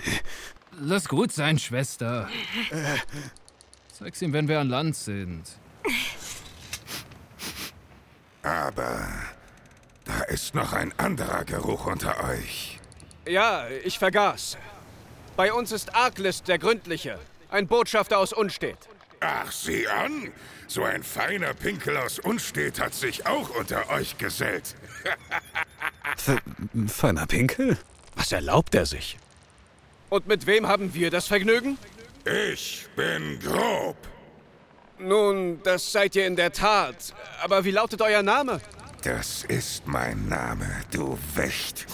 Lass 0.79 1.09
gut 1.09 1.33
sein, 1.33 1.59
Schwester. 1.59 2.29
Zeig's 3.93 4.21
ihm, 4.23 4.33
wenn 4.33 4.49
wir 4.49 4.61
an 4.61 4.69
Land 4.69 4.97
sind. 4.97 5.45
Aber 8.43 9.09
da 10.05 10.21
ist 10.25 10.55
noch 10.55 10.73
ein 10.73 10.93
anderer 10.99 11.45
Geruch 11.45 11.87
unter 11.87 12.23
euch. 12.25 12.81
Ja, 13.27 13.69
ich 13.69 13.99
vergaß. 13.99 14.59
Bei 15.37 15.53
uns 15.53 15.73
ist 15.73 15.95
Arklist 15.97 16.47
der 16.47 16.59
Gründliche, 16.59 17.19
ein 17.51 17.67
Botschafter 17.67 18.19
aus 18.19 18.33
Unstet. 18.33 18.79
Ach, 19.21 19.51
sieh 19.51 19.87
an! 19.89 20.31
So 20.69 20.85
ein 20.85 21.03
feiner 21.03 21.55
Pinkel 21.55 21.97
aus 21.97 22.21
Unstet 22.21 22.81
hat 22.81 22.95
sich 22.95 23.27
auch 23.27 23.51
unter 23.51 23.91
euch 23.91 24.17
gesellt. 24.17 24.77
Feiner 26.87 27.27
Pinkel? 27.27 27.77
Was 28.15 28.31
erlaubt 28.31 28.75
er 28.75 28.87
sich? 28.87 29.19
Und 30.09 30.29
mit 30.29 30.47
wem 30.47 30.69
haben 30.69 30.95
wir 30.95 31.11
das 31.11 31.27
Vergnügen? 31.27 31.79
Ich 32.25 32.87
bin 32.95 33.41
grob. 33.41 33.97
Nun, 34.99 35.61
das 35.65 35.91
seid 35.91 36.15
ihr 36.15 36.27
in 36.27 36.37
der 36.37 36.53
Tat. 36.53 37.13
Aber 37.43 37.65
wie 37.65 37.73
lautet 37.73 38.01
euer 38.01 38.23
Name? 38.23 38.61
Das 39.03 39.45
ist 39.49 39.87
mein 39.87 40.29
Name, 40.29 40.83
du 40.93 41.19
Wächt. 41.35 41.87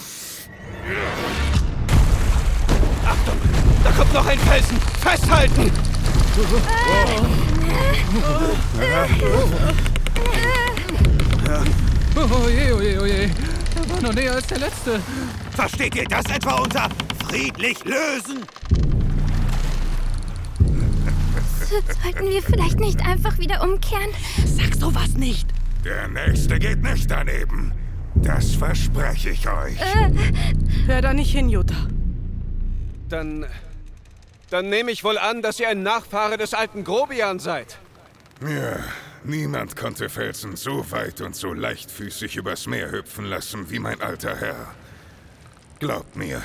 Da 3.83 3.91
kommt 3.91 4.13
noch 4.13 4.25
ein 4.25 4.39
Felsen! 4.39 4.77
Festhalten! 4.99 5.71
Oh 12.15 12.49
je, 12.49 12.71
oh 12.73 12.81
je, 12.81 12.99
oh 12.99 13.05
je. 13.05 13.23
Er 13.23 13.89
war 13.89 14.01
noch 14.01 14.13
näher 14.13 14.35
als 14.35 14.47
der 14.47 14.59
letzte. 14.59 14.99
Versteht 15.51 15.95
ihr 15.95 16.05
das 16.05 16.25
etwa 16.25 16.61
unter 16.61 16.89
friedlich 17.27 17.83
lösen? 17.85 18.43
Sollten 22.03 22.29
wir 22.29 22.41
vielleicht 22.41 22.79
nicht 22.79 23.01
einfach 23.05 23.37
wieder 23.39 23.63
umkehren? 23.63 24.09
Sag 24.45 24.75
sowas 24.75 25.13
nicht. 25.15 25.47
Der 25.85 26.07
nächste 26.07 26.59
geht 26.59 26.81
nicht 26.83 27.09
daneben. 27.09 27.73
Das 28.15 28.55
verspreche 28.55 29.29
ich 29.29 29.47
euch. 29.47 29.79
Hör 30.85 31.01
da 31.01 31.13
nicht 31.13 31.31
hin, 31.31 31.49
Jutta. 31.49 31.75
Dann. 33.11 33.45
Dann 34.49 34.69
nehme 34.69 34.91
ich 34.91 35.03
wohl 35.03 35.17
an, 35.17 35.41
dass 35.41 35.59
ihr 35.59 35.69
ein 35.69 35.81
Nachfahre 35.81 36.37
des 36.37 36.53
alten 36.53 36.83
Grobian 36.83 37.39
seid. 37.39 37.77
Ja, 38.41 38.79
niemand 39.23 39.77
konnte 39.77 40.09
Felsen 40.09 40.57
so 40.57 40.91
weit 40.91 41.21
und 41.21 41.35
so 41.35 41.53
leichtfüßig 41.53 42.35
übers 42.35 42.67
Meer 42.67 42.91
hüpfen 42.91 43.25
lassen 43.25 43.69
wie 43.69 43.79
mein 43.79 44.01
alter 44.01 44.35
Herr. 44.35 44.75
Glaubt 45.79 46.17
mir, 46.17 46.41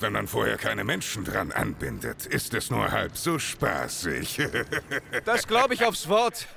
wenn 0.00 0.14
man 0.14 0.28
vorher 0.28 0.56
keine 0.56 0.82
Menschen 0.82 1.24
dran 1.24 1.52
anbindet, 1.52 2.26
ist 2.26 2.54
es 2.54 2.70
nur 2.70 2.90
halb 2.90 3.16
so 3.16 3.38
spaßig. 3.38 4.40
Das 5.24 5.46
glaube 5.46 5.74
ich 5.74 5.84
aufs 5.84 6.08
Wort. 6.08 6.48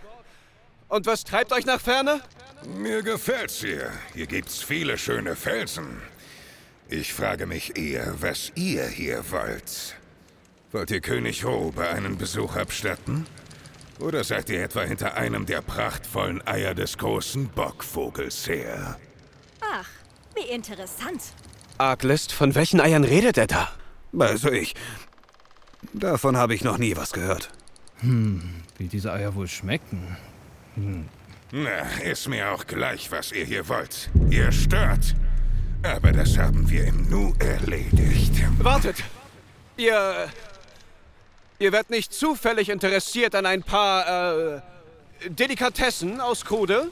Und 0.88 1.06
was 1.08 1.24
treibt 1.24 1.52
euch 1.52 1.66
nach 1.66 1.82
Ferne? 1.82 2.22
Mir 2.66 3.04
gefällt's 3.04 3.60
hier. 3.60 3.92
Hier 4.14 4.28
gibt's 4.28 4.64
viele 4.64 4.98
schöne 4.98 5.36
Felsen. 5.36 6.02
Ich 6.90 7.14
frage 7.14 7.48
mich 7.48 7.78
eher, 7.78 8.14
was 8.22 8.52
ihr 8.56 8.86
hier 8.88 9.24
wollt. 9.32 9.96
Wollt 10.72 10.92
ihr 10.92 11.02
König 11.02 11.44
Robe 11.44 11.88
einen 11.88 12.18
Besuch 12.18 12.56
abstatten? 12.56 13.26
Oder 14.00 14.24
seid 14.24 14.50
ihr 14.50 14.62
etwa 14.62 14.82
hinter 14.82 15.16
einem 15.16 15.46
der 15.46 15.62
prachtvollen 15.62 16.46
Eier 16.46 16.76
des 16.76 16.98
großen 16.98 17.48
Bockvogels 17.50 18.48
her? 18.48 19.00
Ach, 19.62 19.88
wie 20.36 20.52
interessant. 20.54 21.22
Arglist, 21.78 22.32
von 22.32 22.56
welchen 22.56 22.80
Eiern 22.80 23.04
redet 23.04 23.38
er 23.38 23.48
da? 23.48 23.72
Also 24.18 24.52
ich. 24.52 24.76
Davon 25.94 26.38
habe 26.38 26.54
ich 26.54 26.64
noch 26.64 26.78
nie 26.78 26.96
was 26.96 27.14
gehört. 27.14 27.50
Wie 28.02 28.88
diese 28.88 29.12
Eier 29.12 29.34
wohl 29.36 29.48
schmecken. 29.48 30.18
Na, 31.52 31.80
ist 32.04 32.28
mir 32.28 32.52
auch 32.52 32.68
gleich, 32.68 33.12
was 33.12 33.32
ihr 33.32 33.46
hier 33.46 33.68
wollt. 33.70 34.10
Ihr 34.30 34.52
stört. 34.52 35.16
Aber 35.86 36.12
das 36.12 36.38
haben 36.38 36.70
wir 36.70 36.86
im 36.86 37.10
Nu 37.10 37.34
erledigt. 37.40 38.34
Wartet! 38.58 39.04
Ihr. 39.78 40.30
Ihr 41.60 41.72
werdet 41.72 41.90
nicht 41.92 42.14
zufällig 42.14 42.70
interessiert 42.70 43.36
an 43.36 43.46
ein 43.46 43.64
paar, 43.64 44.56
äh. 44.56 44.62
Delikatessen 45.30 46.20
aus 46.20 46.44
Krude? 46.44 46.92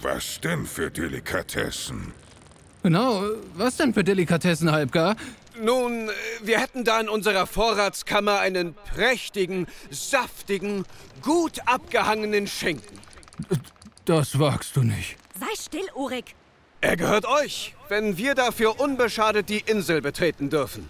Was 0.00 0.40
denn 0.40 0.64
für 0.64 0.90
Delikatessen? 0.90 2.12
Genau, 2.82 3.24
was 3.54 3.76
denn 3.76 3.92
für 3.92 4.04
Delikatessen, 4.04 4.70
Halbgar? 4.70 5.16
Nun, 5.60 6.08
wir 6.40 6.60
hätten 6.60 6.84
da 6.84 7.00
in 7.00 7.08
unserer 7.08 7.46
Vorratskammer 7.46 8.38
einen 8.38 8.74
prächtigen, 8.74 9.66
saftigen, 9.90 10.84
gut 11.20 11.60
abgehangenen 11.66 12.46
Schinken. 12.46 12.98
Das 14.04 14.38
wagst 14.38 14.76
du 14.76 14.82
nicht. 14.82 15.16
Sei 15.38 15.54
still, 15.56 15.88
Urik. 15.94 16.34
Er 16.80 16.96
gehört 16.96 17.26
euch, 17.26 17.74
wenn 17.88 18.16
wir 18.16 18.34
dafür 18.34 18.80
unbeschadet 18.80 19.48
die 19.48 19.60
Insel 19.60 20.00
betreten 20.00 20.50
dürfen. 20.50 20.88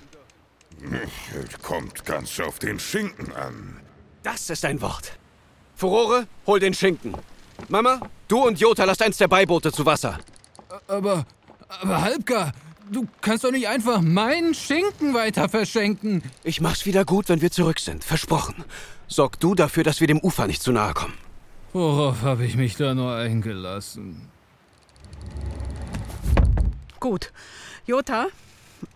Kommt 1.62 2.04
ganz 2.04 2.38
auf 2.40 2.58
den 2.58 2.78
Schinken 2.78 3.32
an. 3.32 3.80
Das 4.22 4.48
ist 4.50 4.64
ein 4.64 4.80
Wort. 4.80 5.18
Furore, 5.74 6.26
hol 6.46 6.60
den 6.60 6.74
Schinken. 6.74 7.14
Mama, 7.68 8.00
du 8.28 8.46
und 8.46 8.60
Jota 8.60 8.84
lasst 8.84 9.02
eins 9.02 9.16
der 9.16 9.28
Beiboote 9.28 9.72
zu 9.72 9.84
Wasser. 9.84 10.18
Aber, 10.86 11.26
aber 11.68 12.02
Halbgar, 12.02 12.52
du 12.90 13.06
kannst 13.20 13.44
doch 13.44 13.50
nicht 13.50 13.68
einfach 13.68 14.00
meinen 14.00 14.54
Schinken 14.54 15.14
weiter 15.14 15.48
verschenken. 15.48 16.22
Ich 16.44 16.60
mach's 16.60 16.86
wieder 16.86 17.04
gut, 17.04 17.28
wenn 17.28 17.40
wir 17.40 17.50
zurück 17.50 17.80
sind. 17.80 18.04
Versprochen. 18.04 18.64
Sorg 19.08 19.40
du 19.40 19.54
dafür, 19.54 19.84
dass 19.84 20.00
wir 20.00 20.06
dem 20.06 20.20
Ufer 20.20 20.46
nicht 20.46 20.62
zu 20.62 20.72
nahe 20.72 20.94
kommen. 20.94 21.14
Worauf 21.72 22.22
habe 22.22 22.44
ich 22.44 22.56
mich 22.56 22.76
da 22.76 22.94
nur 22.94 23.14
eingelassen? 23.14 24.28
Gut. 27.00 27.32
Jota, 27.86 28.26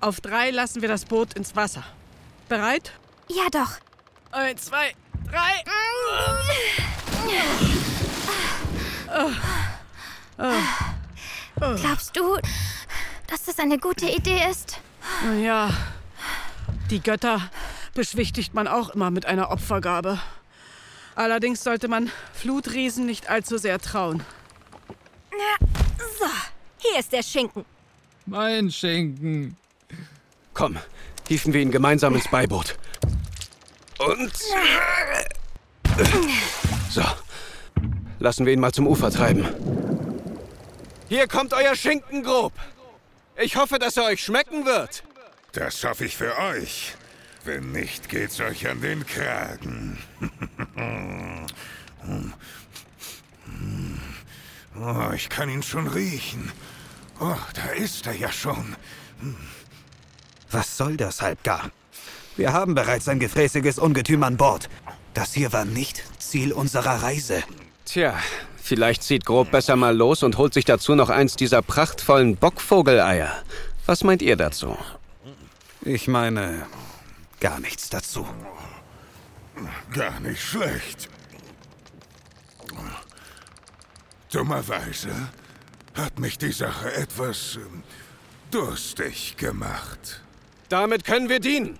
auf 0.01 0.21
drei 0.21 0.51
lassen 0.51 0.83
wir 0.83 0.89
das 0.89 1.05
Boot 1.05 1.35
ins 1.35 1.57
Wasser. 1.57 1.85
Bereit? 2.49 2.93
Ja, 3.29 3.49
doch. 3.51 3.79
Eins, 4.31 4.67
zwei, 4.67 4.93
drei. 5.31 5.65
Glaubst 11.57 12.17
du, 12.17 12.37
dass 13.29 13.45
das 13.45 13.59
eine 13.59 13.79
gute 13.79 14.07
Idee 14.07 14.43
ist? 14.51 14.81
Ja, 15.43 15.71
die 16.91 17.01
Götter 17.01 17.41
beschwichtigt 17.95 18.55
man 18.55 18.69
auch 18.69 18.91
immer 18.91 19.11
mit 19.11 19.27
einer 19.27 19.51
Opfergabe. 19.51 20.21
Allerdings 21.15 21.63
sollte 21.63 21.89
man 21.89 22.11
Flutriesen 22.33 23.07
nicht 23.07 23.29
allzu 23.29 23.59
sehr 23.59 23.79
trauen. 23.79 24.23
So, 26.19 26.27
hier 26.79 26.99
ist 26.99 27.13
der 27.13 27.23
Schinken. 27.23 27.65
Mein 28.27 28.71
Schinken. 28.71 29.57
Komm, 30.55 30.79
hieven 31.29 31.53
wir 31.53 31.61
ihn 31.61 31.71
gemeinsam 31.71 32.15
ins 32.15 32.29
Beiboot. 32.29 32.77
Und. 33.99 34.33
So. 36.91 37.03
Lassen 38.19 38.47
wir 38.47 38.53
ihn 38.53 38.61
mal 38.61 38.73
zum 38.73 38.87
Ufer 38.87 39.11
treiben. 39.11 39.47
Hier 41.09 41.27
kommt 41.27 41.53
euer 41.53 41.75
Schinken 41.75 42.23
grob. 42.23 42.53
Ich 43.37 43.57
hoffe, 43.57 43.79
dass 43.79 43.97
er 43.97 44.05
euch 44.05 44.23
schmecken 44.23 44.65
wird. 44.65 45.03
Das 45.53 45.83
hoffe 45.85 46.05
ich 46.05 46.17
für 46.17 46.37
euch. 46.39 46.95
Wenn 47.45 47.73
nicht, 47.73 48.09
geht's 48.09 48.41
euch 48.41 48.69
an 48.69 48.81
den 48.81 49.05
Kragen. 49.05 49.99
Oh, 54.81 55.13
ich 55.15 55.29
kann 55.29 55.49
ihn 55.49 55.63
schon 55.63 55.87
riechen. 55.87 56.51
Oh, 57.21 57.37
da 57.55 57.71
ist 57.73 58.07
er 58.07 58.15
ja 58.15 58.33
schon. 58.33 58.77
Was 60.51 60.77
soll 60.77 60.97
das, 60.97 61.23
Halbgar? 61.23 61.71
Wir 62.37 62.53
haben 62.53 62.75
bereits 62.75 63.09
ein 63.09 63.21
gefräßiges 63.21 63.79
Ungetüm 63.79 64.23
an 64.23 64.37
Bord. 64.37 64.69
Das 65.15 65.35
hier 65.35 65.53
war 65.53 65.65
nicht 65.65 66.03
Ziel 66.19 66.53
unserer 66.53 67.03
Reise. 67.03 67.43
Tja, 67.85 68.19
vielleicht 68.57 69.03
zieht 69.03 69.27
Grob 69.27 69.51
besser 69.51 69.77
mal 69.77 69.95
los 69.95 70.23
und 70.23 70.39
holt 70.39 70.55
sich 70.55 70.65
dazu 70.65 70.95
noch 70.95 71.11
eins 71.11 71.37
dieser 71.37 71.61
prachtvollen 71.61 72.37
Bockvogeleier. 72.37 73.43
Was 73.85 74.05
meint 74.05 74.23
ihr 74.23 74.37
dazu? 74.37 74.77
Ich 75.83 76.09
meine, 76.09 76.67
gar 77.41 77.61
nichts 77.61 77.91
dazu. 77.91 78.27
Gar 79.93 80.21
nicht 80.21 80.41
schlecht. 80.41 81.11
Dummerweise 84.33 85.11
hat 85.95 86.19
mich 86.19 86.39
die 86.39 86.53
Sache 86.53 86.93
etwas 86.95 87.57
ähm, 87.57 87.83
durstig 88.51 89.37
gemacht. 89.37 90.23
Damit 90.71 91.05
können 91.05 91.29
wir 91.29 91.39
dienen. 91.39 91.79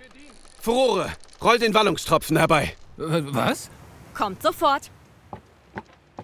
Furore, 0.61 1.11
roll 1.43 1.59
den 1.59 1.73
Wallungstropfen 1.73 2.37
herbei. 2.37 2.77
Äh, 2.99 3.23
Was? 3.33 3.71
Kommt 4.13 4.43
sofort. 4.43 4.91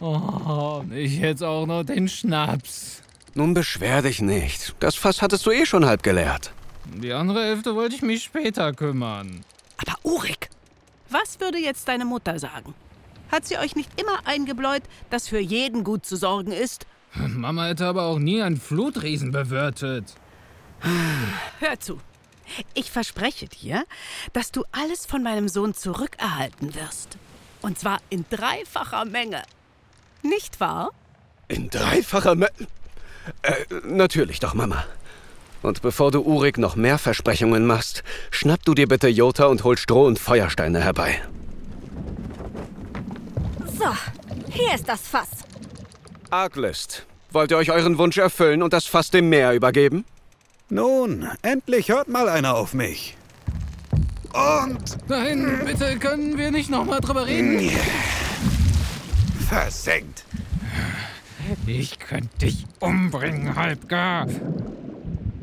Oh, 0.01 0.83
nicht 0.87 1.19
jetzt 1.19 1.43
auch 1.43 1.65
noch 1.65 1.83
den 1.83 2.09
Schnaps. 2.09 3.03
Nun 3.35 3.55
beschwer 3.55 4.03
dich 4.03 4.21
nicht. 4.21 4.75
Das 4.81 4.97
Fass 4.97 5.23
hattest 5.23 5.47
du 5.47 5.51
eh 5.51 5.65
schon 5.65 5.87
halb 5.87 6.03
geleert. 6.03 6.53
Die 6.85 7.13
andere 7.13 7.43
Hälfte 7.43 7.75
wollte 7.75 7.95
ich 7.95 8.03
mich 8.03 8.23
später 8.23 8.75
kümmern. 8.75 9.45
Aber 9.79 9.97
Urik, 10.03 10.51
was 11.09 11.41
würde 11.41 11.59
jetzt 11.59 11.89
deine 11.89 12.05
Mutter 12.05 12.39
sagen? 12.39 12.75
Hat 13.31 13.47
sie 13.47 13.59
euch 13.59 13.77
nicht 13.77 14.01
immer 14.01 14.27
eingebläut, 14.27 14.83
dass 15.11 15.29
für 15.29 15.39
jeden 15.39 15.85
gut 15.85 16.07
zu 16.07 16.17
sorgen 16.17 16.53
ist? 16.53 16.87
Mama 17.15 17.67
hätte 17.67 17.87
aber 17.87 18.05
auch 18.05 18.19
nie 18.19 18.43
einen 18.43 18.61
Flutriesen 18.61 19.33
bewirtet. 19.33 20.15
Hör 21.61 21.81
zu. 21.81 22.01
Ich 22.75 22.91
verspreche 22.91 23.47
dir, 23.47 23.85
dass 24.33 24.53
du 24.53 24.65
alles 24.73 25.05
von 25.05 25.23
meinem 25.23 25.49
Sohn 25.49 25.75
zurückerhalten 25.75 26.75
wirst. 26.75 27.19
Und 27.61 27.79
zwar 27.79 27.99
in 28.09 28.25
dreifacher 28.31 29.05
Menge. 29.05 29.43
Nicht 30.23 30.61
wahr? 30.61 30.91
In 31.49 31.71
dreifacher 31.71 32.35
Me 32.35 32.49
äh, 33.43 33.53
natürlich 33.85 34.41
doch, 34.41 34.55
Mama. 34.55 34.85
Und 35.61 35.83
bevor 35.83 36.11
du 36.11 36.21
Urik 36.23 36.57
noch 36.57 36.77
mehr 36.77 36.99
Versprechungen 36.99 37.67
machst, 37.67 38.05
schnapp 38.31 38.65
du 38.65 38.75
dir 38.75 38.87
bitte 38.87 39.09
Jota 39.09 39.47
und 39.47 39.65
hol 39.65 39.77
Stroh 39.77 40.07
und 40.07 40.19
Feuersteine 40.19 40.81
herbei. 40.81 41.21
So, 43.79 43.95
hier 44.51 44.75
ist 44.75 44.89
das 44.89 45.03
Fass. 45.03 45.29
Arglist, 46.31 47.07
wollt 47.31 47.51
ihr 47.51 47.57
euch 47.57 47.71
euren 47.71 47.97
Wunsch 47.99 48.19
erfüllen 48.19 48.63
und 48.63 48.73
das 48.73 48.87
Fass 48.87 49.11
dem 49.11 49.29
Meer 49.29 49.53
übergeben? 49.55 50.05
Nun, 50.69 51.29
endlich 51.43 51.89
hört 51.89 52.09
mal 52.09 52.29
einer 52.29 52.57
auf 52.57 52.75
mich. 52.75 53.17
Und 54.33 55.09
Nein, 55.09 55.63
bitte 55.65 55.99
können 55.99 56.37
wir 56.37 56.51
nicht 56.51 56.71
nochmal 56.71 57.01
drüber 57.01 57.27
reden? 57.27 57.71
versenkt. 59.49 60.25
Ich 61.67 61.99
könnte 61.99 62.37
dich 62.43 62.67
umbringen, 62.81 63.57
Halbgar. 63.57 64.27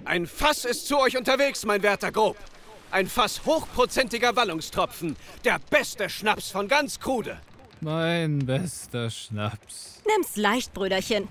Ein 0.06 0.28
Fass 0.28 0.66
ist 0.66 0.88
zu 0.88 1.00
euch 1.00 1.18
unterwegs, 1.18 1.66
mein 1.66 1.82
werter 1.82 2.12
Grob. 2.12 2.38
Ein 2.92 3.08
Fass 3.08 3.42
hochprozentiger 3.46 4.36
Wallungstropfen. 4.36 5.16
Der 5.44 5.58
beste 5.72 6.08
Schnaps 6.10 6.52
von 6.52 6.68
ganz 6.68 7.00
Krude. 7.00 7.40
Mein 7.82 8.40
bester 8.40 9.10
Schnaps. 9.10 10.02
Nimm's 10.08 10.36
leicht, 10.36 10.74
Brüderchen. 10.74 11.28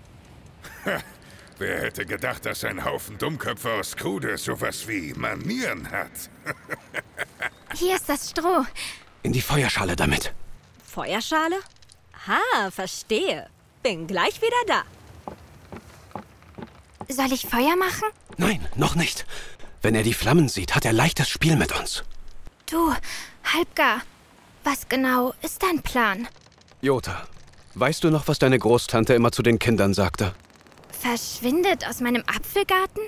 Wer 1.59 1.81
hätte 1.83 2.05
gedacht, 2.05 2.45
dass 2.47 2.65
ein 2.65 2.85
Haufen 2.85 3.17
Dummköpfe 3.19 3.73
aus 3.73 3.97
Krude 3.97 4.37
sowas 4.39 4.89
wie 4.89 5.15
Manieren 5.15 5.91
hat? 5.91 6.11
Hier 7.75 7.95
ist 7.97 8.09
das 8.09 8.31
Stroh. 8.31 8.65
In 9.23 9.33
die 9.33 9.41
Feuerschale 9.41 9.97
damit. 9.97 10.33
Feuerschale? 10.85 11.57
Ha, 12.27 12.71
verstehe. 12.71 13.49
Bin 13.83 14.07
gleich 14.07 14.41
wieder 14.41 14.57
da. 14.67 14.83
Soll 17.09 17.33
ich 17.33 17.47
Feuer 17.47 17.77
machen? 17.77 18.09
Nein, 18.37 18.67
noch 18.77 18.95
nicht. 18.95 19.27
Wenn 19.83 19.95
er 19.95 20.03
die 20.03 20.15
Flammen 20.15 20.49
sieht, 20.49 20.75
hat 20.75 20.85
er 20.85 20.93
leichtes 20.93 21.29
Spiel 21.29 21.57
mit 21.57 21.79
uns. 21.79 22.05
Du, 22.67 22.95
Halbgar. 23.45 24.01
Was 24.65 24.89
genau 24.89 25.35
ist 25.43 25.63
dein 25.63 25.83
Plan? 25.83 26.27
Jota, 26.81 27.27
weißt 27.75 28.03
du 28.03 28.11
noch, 28.11 28.29
was 28.29 28.39
deine 28.39 28.59
Großtante 28.59 29.15
immer 29.15 29.31
zu 29.31 29.43
den 29.43 29.59
Kindern 29.59 29.95
sagte? 29.95 30.35
Verschwindet 30.91 31.87
aus 31.87 32.01
meinem 32.01 32.25
Apfelgarten? 32.27 33.03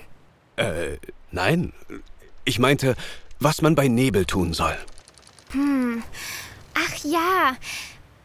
Äh, 0.57 0.99
nein. 1.31 1.73
Ich 2.45 2.59
meinte, 2.59 2.95
was 3.41 3.63
man 3.63 3.75
bei 3.75 3.89
Nebel 3.89 4.27
tun 4.27 4.53
soll. 4.53 4.77
Ach 6.75 7.05
ja. 7.05 7.57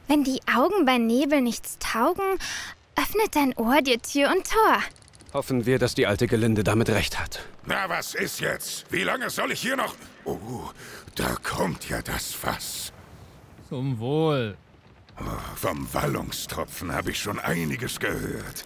Wenn 0.08 0.26
die 0.26 0.42
Augen 0.54 0.86
bei 0.86 0.98
Nebel 0.98 1.42
nichts 1.42 1.78
taugen, 1.80 2.38
öffnet 2.98 3.34
dein 3.34 3.54
Ohr 3.56 3.82
dir 3.82 4.02
Tür 4.02 4.30
und 4.30 4.50
Tor. 4.50 4.80
Hoffen 5.34 5.66
wir, 5.66 5.80
dass 5.80 5.96
die 5.96 6.06
alte 6.06 6.28
Gelinde 6.28 6.66
damit 6.66 6.90
recht 6.90 7.18
hat. 7.18 7.40
Na, 7.66 7.88
was 7.88 8.14
ist 8.14 8.42
jetzt? 8.42 8.86
Wie 8.92 9.04
lange 9.04 9.30
soll 9.30 9.54
ich 9.54 9.62
hier 9.62 9.78
noch... 9.78 9.96
Oh, 10.26 10.70
da 11.16 11.38
kommt 11.42 11.88
ja 11.88 12.02
das 12.02 12.34
Fass. 12.34 12.92
Zum 13.72 14.00
Wohl. 14.00 14.58
Vom 15.56 15.88
Wallungstropfen 15.94 16.92
habe 16.92 17.12
ich 17.12 17.20
schon 17.20 17.40
einiges 17.40 18.02
gehört. 18.02 18.66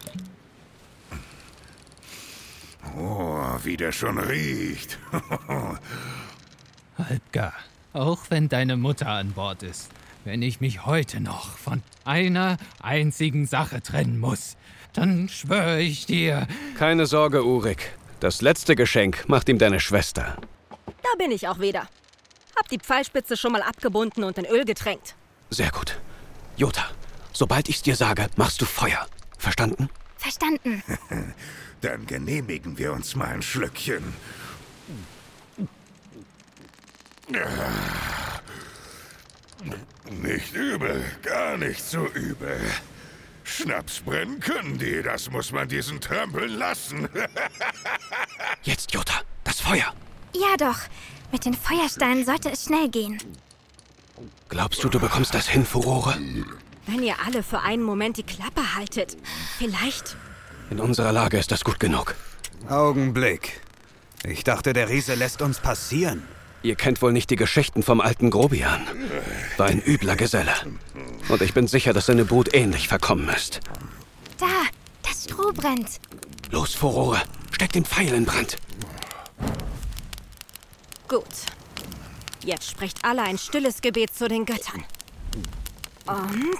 Oh, 2.97 3.37
wie 3.61 3.77
der 3.77 3.91
schon 3.91 4.17
riecht. 4.17 4.97
Halbgar, 6.97 7.53
auch 7.93 8.17
wenn 8.29 8.49
deine 8.49 8.77
Mutter 8.77 9.09
an 9.09 9.33
Bord 9.33 9.61
ist, 9.61 9.91
wenn 10.23 10.41
ich 10.41 10.59
mich 10.59 10.87
heute 10.87 11.19
noch 11.19 11.55
von 11.55 11.83
einer 12.03 12.57
einzigen 12.81 13.45
Sache 13.45 13.83
trennen 13.83 14.17
muss, 14.17 14.57
dann 14.93 15.29
schwöre 15.29 15.81
ich 15.81 16.07
dir, 16.07 16.47
Keine 16.79 17.05
Sorge, 17.05 17.45
Urik. 17.45 17.95
Das 18.21 18.41
letzte 18.41 18.75
Geschenk 18.75 19.29
macht 19.29 19.49
ihm 19.49 19.59
deine 19.59 19.79
Schwester. 19.79 20.35
Da 20.87 21.09
bin 21.19 21.29
ich 21.29 21.47
auch 21.47 21.59
wieder. 21.59 21.87
Hab 22.65 22.69
die 22.69 22.79
Pfeilspitze 22.79 23.37
schon 23.37 23.51
mal 23.51 23.61
abgebunden 23.61 24.23
und 24.23 24.39
in 24.39 24.45
Öl 24.47 24.65
getränkt. 24.65 25.13
Sehr 25.51 25.69
gut. 25.69 25.99
Jota, 26.57 26.89
sobald 27.31 27.69
ich's 27.69 27.83
dir 27.83 27.95
sage, 27.95 28.27
machst 28.37 28.59
du 28.59 28.65
Feuer. 28.65 29.05
Verstanden? 29.37 29.87
Verstanden. 30.17 30.81
Dann 31.81 32.07
genehmigen 32.07 32.75
wir 32.79 32.91
uns 32.93 33.15
mal 33.15 33.27
ein 33.27 33.43
Schlückchen. 33.43 34.15
Nicht 40.09 40.55
übel, 40.55 41.05
gar 41.21 41.57
nicht 41.57 41.85
so 41.85 42.07
übel. 42.07 42.59
Schnaps 43.43 43.99
brennen 43.99 44.39
können 44.39 44.79
die, 44.79 45.03
das 45.03 45.29
muss 45.29 45.51
man 45.51 45.67
diesen 45.67 46.01
trampeln 46.01 46.57
lassen. 46.57 47.09
Jetzt, 48.63 48.91
Jota, 48.91 49.21
das 49.43 49.59
Feuer. 49.61 49.93
Ja 50.33 50.57
doch. 50.57 50.79
Mit 51.35 51.43
den 51.43 51.53
Feuersteinen 51.53 52.23
sollte 52.23 52.49
es 52.49 52.63
schnell 52.63 52.87
gehen. 52.87 53.17
Glaubst 54.47 54.81
du, 54.81 54.87
du 54.87 55.01
bekommst 55.01 55.33
das 55.33 55.49
hin, 55.49 55.65
Furore? 55.65 56.17
Wenn 56.87 57.03
ihr 57.03 57.15
alle 57.25 57.43
für 57.43 57.59
einen 57.59 57.83
Moment 57.83 58.15
die 58.15 58.23
Klappe 58.23 58.73
haltet. 58.73 59.17
Vielleicht. 59.57 60.15
In 60.69 60.79
unserer 60.79 61.11
Lage 61.11 61.37
ist 61.37 61.51
das 61.51 61.65
gut 61.65 61.77
genug. 61.77 62.15
Augenblick. 62.69 63.59
Ich 64.23 64.45
dachte, 64.45 64.71
der 64.71 64.87
Riese 64.87 65.15
lässt 65.15 65.41
uns 65.41 65.59
passieren. 65.59 66.23
Ihr 66.63 66.75
kennt 66.75 67.01
wohl 67.01 67.11
nicht 67.11 67.29
die 67.29 67.35
Geschichten 67.35 67.83
vom 67.83 67.99
alten 67.99 68.29
Grobian. 68.29 68.87
War 69.57 69.65
ein 69.65 69.83
übler 69.85 70.15
Geselle. 70.15 70.53
Und 71.27 71.41
ich 71.41 71.53
bin 71.53 71.67
sicher, 71.67 71.91
dass 71.91 72.05
seine 72.05 72.23
Brut 72.23 72.53
ähnlich 72.53 72.87
verkommen 72.87 73.27
ist. 73.27 73.59
Da, 74.37 74.47
das 75.03 75.25
Stroh 75.25 75.51
brennt. 75.51 75.99
Los, 76.51 76.75
Furore, 76.75 77.21
steck 77.51 77.73
den 77.73 77.83
Pfeil 77.83 78.13
in 78.13 78.23
Brand. 78.23 78.55
Gut. 81.07 81.23
Jetzt 82.43 82.69
sprecht 82.69 83.03
alle 83.03 83.23
ein 83.23 83.37
stilles 83.37 83.81
Gebet 83.81 84.15
zu 84.15 84.27
den 84.27 84.45
Göttern. 84.45 84.83
Und 86.07 86.59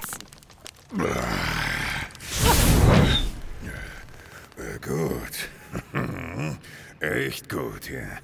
Gut. 4.80 5.48
Echt 7.00 7.48
gut, 7.48 7.90
ja. 7.90 8.18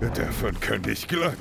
Davon 0.14 0.58
könnte 0.60 0.90
ich 0.90 1.06
glatt. 1.08 1.38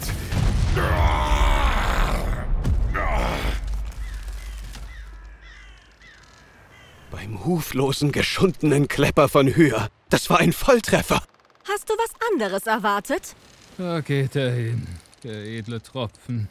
Beim 7.10 7.44
huflosen, 7.44 8.12
geschundenen 8.12 8.88
Klepper 8.88 9.28
von 9.30 9.48
Hyr. 9.48 9.90
Das 10.10 10.30
war 10.30 10.40
ein 10.40 10.54
Volltreffer. 10.54 11.24
Hast 11.72 11.90
du 11.90 11.94
was 11.94 12.12
anderes 12.32 12.68
erwartet? 12.68 13.34
Da 13.78 14.02
geht 14.02 14.36
er 14.36 14.52
hin, 14.52 14.88
der 15.24 15.46
edle 15.46 15.82
Tropfen. 15.82 16.50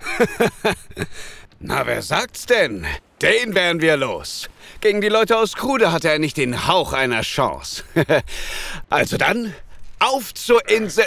Na, 1.60 1.86
wer 1.86 2.02
sagt's 2.02 2.44
denn? 2.44 2.86
Den 3.22 3.54
wären 3.54 3.80
wir 3.80 3.96
los. 3.96 4.50
Gegen 4.80 5.00
die 5.00 5.08
Leute 5.08 5.38
aus 5.38 5.54
Krude 5.54 5.92
hatte 5.92 6.10
er 6.10 6.18
nicht 6.18 6.36
den 6.36 6.66
Hauch 6.66 6.92
einer 6.92 7.22
Chance. 7.22 7.84
also 8.90 9.16
dann, 9.16 9.54
auf 9.98 10.34
zur 10.34 10.68
Insel. 10.68 11.06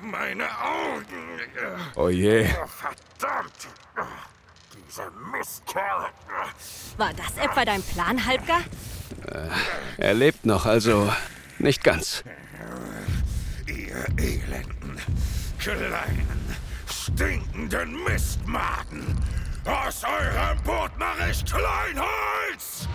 Meine 0.00 0.44
Augen! 0.44 1.40
Oh 1.96 2.08
je. 2.08 2.46
Verdammt! 2.46 3.68
Dieser 4.88 5.10
Mistkerl! 5.32 6.06
War 6.96 7.12
das 7.12 7.36
etwa 7.36 7.64
dein 7.66 7.82
Plan, 7.82 8.24
Halbgar? 8.24 8.62
Er 9.96 10.14
lebt 10.14 10.46
noch, 10.46 10.66
also 10.66 11.12
nicht 11.58 11.84
ganz. 11.84 12.24
Ihr 13.66 14.06
elenden, 14.16 14.96
kleinen, 15.58 16.56
stinkenden 16.86 18.04
Mistmaden! 18.04 19.16
Aus 19.64 20.02
eurem 20.04 20.62
Boot 20.64 20.90
mache 20.98 21.30
ich 21.30 21.44
Kleinholz! 21.44 22.88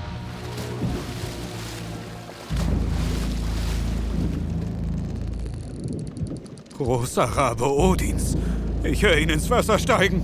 Großer 6.78 7.24
Rabe 7.24 7.72
Odins. 7.72 8.36
Ich 8.84 9.02
höre 9.02 9.18
ihn 9.18 9.30
ins 9.30 9.50
Wasser 9.50 9.80
steigen. 9.80 10.22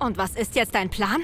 Und 0.00 0.18
was 0.18 0.32
ist 0.32 0.56
jetzt 0.56 0.74
dein 0.74 0.90
Plan? 0.90 1.20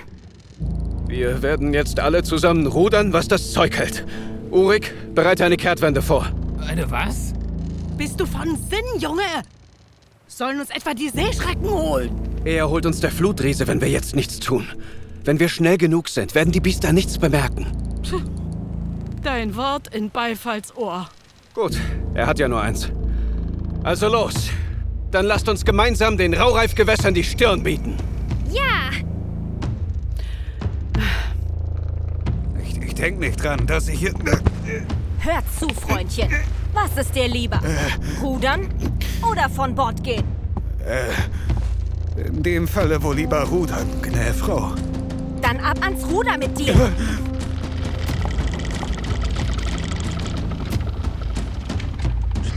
Wir 1.10 1.42
werden 1.42 1.74
jetzt 1.74 1.98
alle 1.98 2.22
zusammen 2.22 2.68
rudern, 2.68 3.12
was 3.12 3.26
das 3.26 3.50
Zeug 3.50 3.76
hält. 3.76 4.06
Urik, 4.52 4.94
bereite 5.12 5.44
eine 5.44 5.56
Kehrtwende 5.56 6.02
vor. 6.02 6.30
Eine 6.64 6.88
was? 6.88 7.32
Bist 7.98 8.20
du 8.20 8.26
von 8.26 8.56
Sinn, 8.70 9.00
Junge? 9.00 9.22
Sollen 10.28 10.60
uns 10.60 10.70
etwa 10.70 10.94
die 10.94 11.08
Seeschrecken 11.08 11.68
holen? 11.68 12.12
Er 12.44 12.70
holt 12.70 12.86
uns 12.86 13.00
der 13.00 13.10
Flutriese, 13.10 13.66
wenn 13.66 13.80
wir 13.80 13.88
jetzt 13.88 14.14
nichts 14.14 14.38
tun. 14.38 14.68
Wenn 15.24 15.40
wir 15.40 15.48
schnell 15.48 15.78
genug 15.78 16.08
sind, 16.08 16.36
werden 16.36 16.52
die 16.52 16.60
Biester 16.60 16.92
nichts 16.92 17.18
bemerken. 17.18 17.66
Dein 19.24 19.56
Wort 19.56 19.92
in 19.92 20.10
Beifallsohr. 20.10 21.10
Gut, 21.54 21.76
er 22.14 22.28
hat 22.28 22.38
ja 22.38 22.46
nur 22.46 22.60
eins. 22.60 22.88
Also 23.82 24.06
los. 24.06 24.34
Dann 25.10 25.26
lasst 25.26 25.48
uns 25.48 25.64
gemeinsam 25.64 26.16
den 26.16 26.34
Raureifgewässern 26.34 27.14
die 27.14 27.24
Stirn 27.24 27.64
bieten. 27.64 27.96
Denke 33.00 33.20
nicht 33.20 33.42
dran, 33.42 33.66
dass 33.66 33.88
ich 33.88 33.98
hier. 33.98 34.12
Hör 35.20 35.42
zu, 35.58 35.68
Freundchen. 35.74 36.28
Was 36.74 36.96
ist 37.02 37.14
dir 37.14 37.28
lieber? 37.28 37.58
Rudern 38.22 38.68
oder 39.22 39.48
von 39.48 39.74
Bord 39.74 40.04
gehen? 40.04 40.24
In 42.16 42.42
dem 42.42 42.68
Falle 42.68 43.02
wohl 43.02 43.16
lieber 43.16 43.42
rudern, 43.44 43.86
gnä 44.02 44.34
Frau. 44.34 44.72
Dann 45.40 45.58
ab 45.60 45.78
ans 45.82 46.04
Ruder 46.10 46.36
mit 46.36 46.58
dir. 46.58 46.74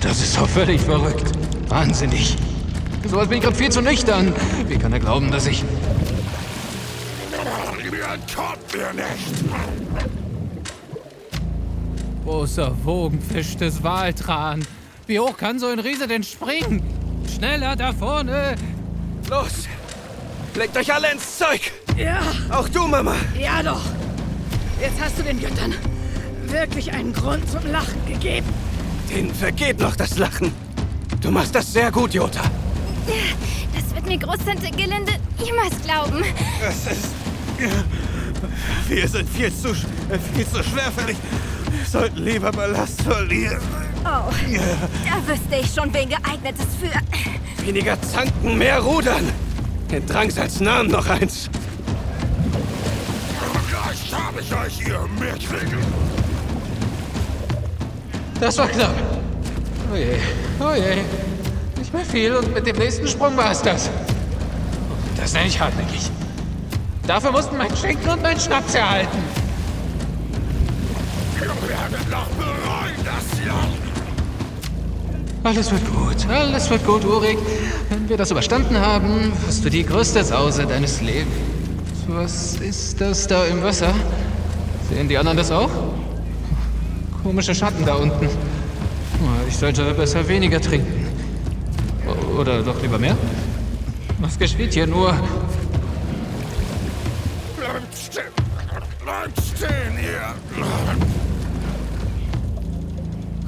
Das 0.01 0.21
ist 0.21 0.37
doch 0.37 0.49
völlig 0.49 0.81
verrückt. 0.81 1.31
Wahnsinnig. 1.69 2.35
Sowas 3.09 3.29
bin 3.29 3.37
ich 3.37 3.43
gerade 3.45 3.55
viel 3.55 3.69
zu 3.69 3.81
nüchtern. 3.81 4.33
Wie 4.67 4.77
kann 4.77 4.91
er 4.91 4.99
glauben, 4.99 5.31
dass 5.31 5.47
ich... 5.47 5.63
Ihr 7.83 8.13
entkommt 8.13 8.73
mir 8.73 8.93
nicht! 8.93 10.32
Großer 12.23 12.73
Wogenfisch 12.85 13.57
des 13.57 13.83
Waltran. 13.83 14.65
Wie 15.07 15.19
hoch 15.19 15.35
kann 15.37 15.59
so 15.59 15.67
ein 15.67 15.79
Riese 15.79 16.07
denn 16.07 16.23
springen? 16.23 16.81
Schneller 17.35 17.75
da 17.75 17.91
vorne! 17.91 18.55
Los! 19.29 19.67
Legt 20.55 20.77
euch 20.77 20.93
alle 20.93 21.11
ins 21.11 21.37
Zeug! 21.37 21.71
Ja, 21.97 22.21
Auch 22.49 22.69
du, 22.69 22.87
Mama! 22.87 23.15
ja 23.39 23.61
doch. 23.61 23.81
Jetzt 24.79 25.01
hast 25.01 25.19
du 25.19 25.23
den 25.23 25.39
Göttern 25.39 25.73
wirklich 26.47 26.91
einen 26.93 27.13
Grund 27.13 27.49
zum 27.49 27.65
Lachen 27.71 28.05
gegeben. 28.07 28.47
Denen 29.09 29.33
vergeht 29.33 29.79
noch 29.79 29.95
das 29.95 30.17
Lachen. 30.17 30.51
Du 31.21 31.31
machst 31.31 31.53
das 31.55 31.71
sehr 31.73 31.91
gut, 31.91 32.13
Jota. 32.13 32.41
das 33.73 33.95
wird 33.95 34.05
mir 34.07 34.17
Großtante 34.17 34.69
Gelinde 34.71 35.13
niemals 35.43 35.81
glauben. 35.83 36.23
Das 36.61 36.87
ist. 36.91 37.09
Wir 38.87 39.07
sind 39.07 39.29
viel 39.29 39.53
zu, 39.53 39.69
äh, 39.69 40.19
viel 40.33 40.47
zu 40.47 40.63
schwerfällig. 40.63 41.17
Sollten 41.93 42.25
lieber 42.25 42.51
Ballast 42.51 43.03
verlieren. 43.03 43.61
Oh, 44.03 44.31
da 44.31 45.27
wüsste 45.27 45.57
ich 45.61 45.71
schon, 45.71 45.93
wen 45.93 46.09
geeignetes 46.09 46.65
für. 46.81 47.63
Weniger 47.63 48.01
zanken, 48.01 48.57
mehr 48.57 48.79
rudern. 48.79 49.31
In 49.91 50.03
Drangsals 50.07 50.59
Namen 50.59 50.89
noch 50.89 51.07
eins. 51.07 51.51
Gleich 53.69 54.11
habe 54.11 54.41
ich 54.41 54.55
euch, 54.55 54.87
ihr 54.87 55.07
Mickrigen! 55.19 55.77
Das 58.39 58.57
war 58.57 58.69
knapp. 58.69 58.95
Oh 59.91 59.95
je, 59.95 60.15
oh 60.61 60.73
je. 60.73 61.03
Nicht 61.77 61.93
mehr 61.93 62.05
viel 62.05 62.35
und 62.37 62.55
mit 62.55 62.65
dem 62.65 62.77
nächsten 62.77 63.07
Sprung 63.07 63.37
war 63.37 63.51
es 63.51 63.61
das. 63.61 63.91
Das 65.15 65.33
nenne 65.33 65.45
ich 65.45 65.59
hartnäckig. 65.59 66.09
Dafür 67.05 67.31
mussten 67.31 67.55
mein 67.55 67.77
Schenkel 67.77 68.09
und 68.09 68.23
mein 68.23 68.39
Schnaps 68.39 68.73
erhalten. 68.73 69.42
Alles 75.43 75.71
wird 75.71 75.83
gut, 75.93 76.27
alles 76.29 76.69
wird 76.69 76.85
gut, 76.85 77.03
Urik. 77.03 77.37
Wenn 77.89 78.07
wir 78.07 78.15
das 78.15 78.31
überstanden 78.31 78.79
haben, 78.79 79.33
wirst 79.45 79.65
du 79.65 79.69
die 79.69 79.85
größte 79.85 80.23
Sause 80.23 80.65
deines 80.65 81.01
Lebens. 81.01 81.27
Was 82.07 82.55
ist 82.55 83.01
das 83.01 83.27
da 83.27 83.43
im 83.45 83.61
Wasser? 83.61 83.93
Sehen 84.89 85.09
die 85.09 85.17
anderen 85.17 85.37
das 85.37 85.51
auch? 85.51 85.69
Komische 87.23 87.53
Schatten 87.53 87.85
da 87.85 87.95
unten. 87.95 88.29
Ich 89.47 89.57
sollte 89.57 89.93
besser 89.93 90.27
weniger 90.27 90.61
trinken. 90.61 91.07
Oder 92.37 92.61
doch 92.61 92.81
lieber 92.81 92.97
mehr? 92.97 93.17
Was 94.19 94.39
geschieht 94.39 94.73
hier 94.73 94.87
nur? 94.87 95.13
Bleibt 97.57 97.97
stehen! 97.97 98.23
Bleibt 99.03 99.41
stehen, 99.41 99.97
ihr! 100.01 101.12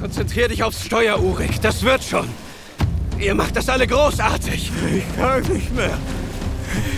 Konzentrier 0.05 0.47
dich 0.47 0.61
aufs 0.61 0.85
Steuer, 0.85 1.19
Urik. 1.19 1.59
Das 1.63 1.81
wird 1.81 2.03
schon. 2.03 2.29
Ihr 3.17 3.33
macht 3.33 3.55
das 3.55 3.67
alle 3.67 3.87
großartig. 3.87 4.71
Ich 4.95 5.15
kann 5.17 5.41
nicht 5.51 5.73
mehr. 5.73 5.97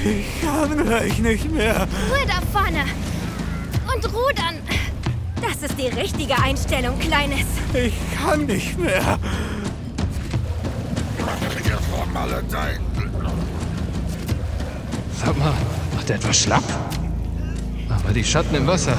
Ich 0.03 0.41
kann 0.41 0.85
gleich 0.85 1.17
nicht 1.19 1.49
mehr. 1.49 1.87
Ruhe 2.09 2.27
da 2.27 2.41
vorne. 2.51 2.83
Und 3.95 4.05
rudern. 4.13 4.55
Das 5.41 5.63
ist 5.63 5.79
die 5.79 5.87
richtige 5.87 6.37
Einstellung, 6.37 6.99
Kleines. 6.99 7.45
Ich 7.73 7.93
kann 8.21 8.45
nicht 8.45 8.77
mehr. 8.77 9.17
Ihr! 11.17 11.79
Sag 15.23 15.37
mal, 15.37 15.53
macht 15.95 16.09
er 16.09 16.17
etwas 16.17 16.37
schlapp? 16.37 16.63
Aber 17.87 18.11
die 18.11 18.25
Schatten 18.25 18.53
im 18.53 18.67
Wasser. 18.67 18.97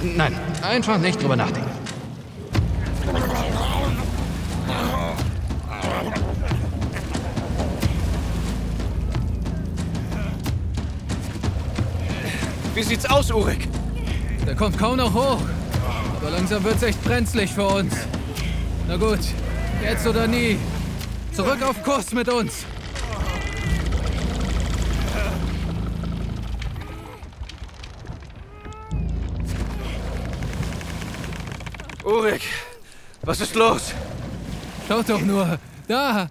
Nein, 0.00 0.38
einfach 0.62 0.98
nicht 0.98 1.20
drüber 1.20 1.34
nachdenken. 1.34 1.71
Wie 12.74 12.82
sieht's 12.82 13.04
aus, 13.04 13.30
Urik? 13.30 13.68
Der 14.46 14.54
kommt 14.54 14.78
kaum 14.78 14.96
noch 14.96 15.12
hoch. 15.12 15.40
Aber 16.16 16.30
langsam 16.30 16.64
wird's 16.64 16.82
echt 16.82 17.02
brenzlig 17.04 17.50
für 17.50 17.66
uns. 17.66 17.94
Na 18.88 18.96
gut, 18.96 19.20
jetzt 19.82 20.06
oder 20.06 20.26
nie. 20.26 20.58
Zurück 21.34 21.62
auf 21.62 21.82
Kurs 21.82 22.12
mit 22.12 22.28
uns. 22.30 22.64
Urik, 32.04 32.42
was 33.20 33.40
ist 33.40 33.54
los? 33.54 33.92
Schaut 34.88 35.08
doch 35.10 35.20
nur. 35.20 35.58
Da. 35.88 36.30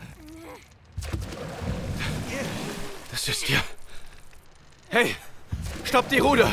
Das 3.11 3.27
ist 3.27 3.47
ja... 3.47 3.59
Hey, 4.89 5.15
stopp 5.91 6.07
die 6.07 6.19
Ruder! 6.19 6.49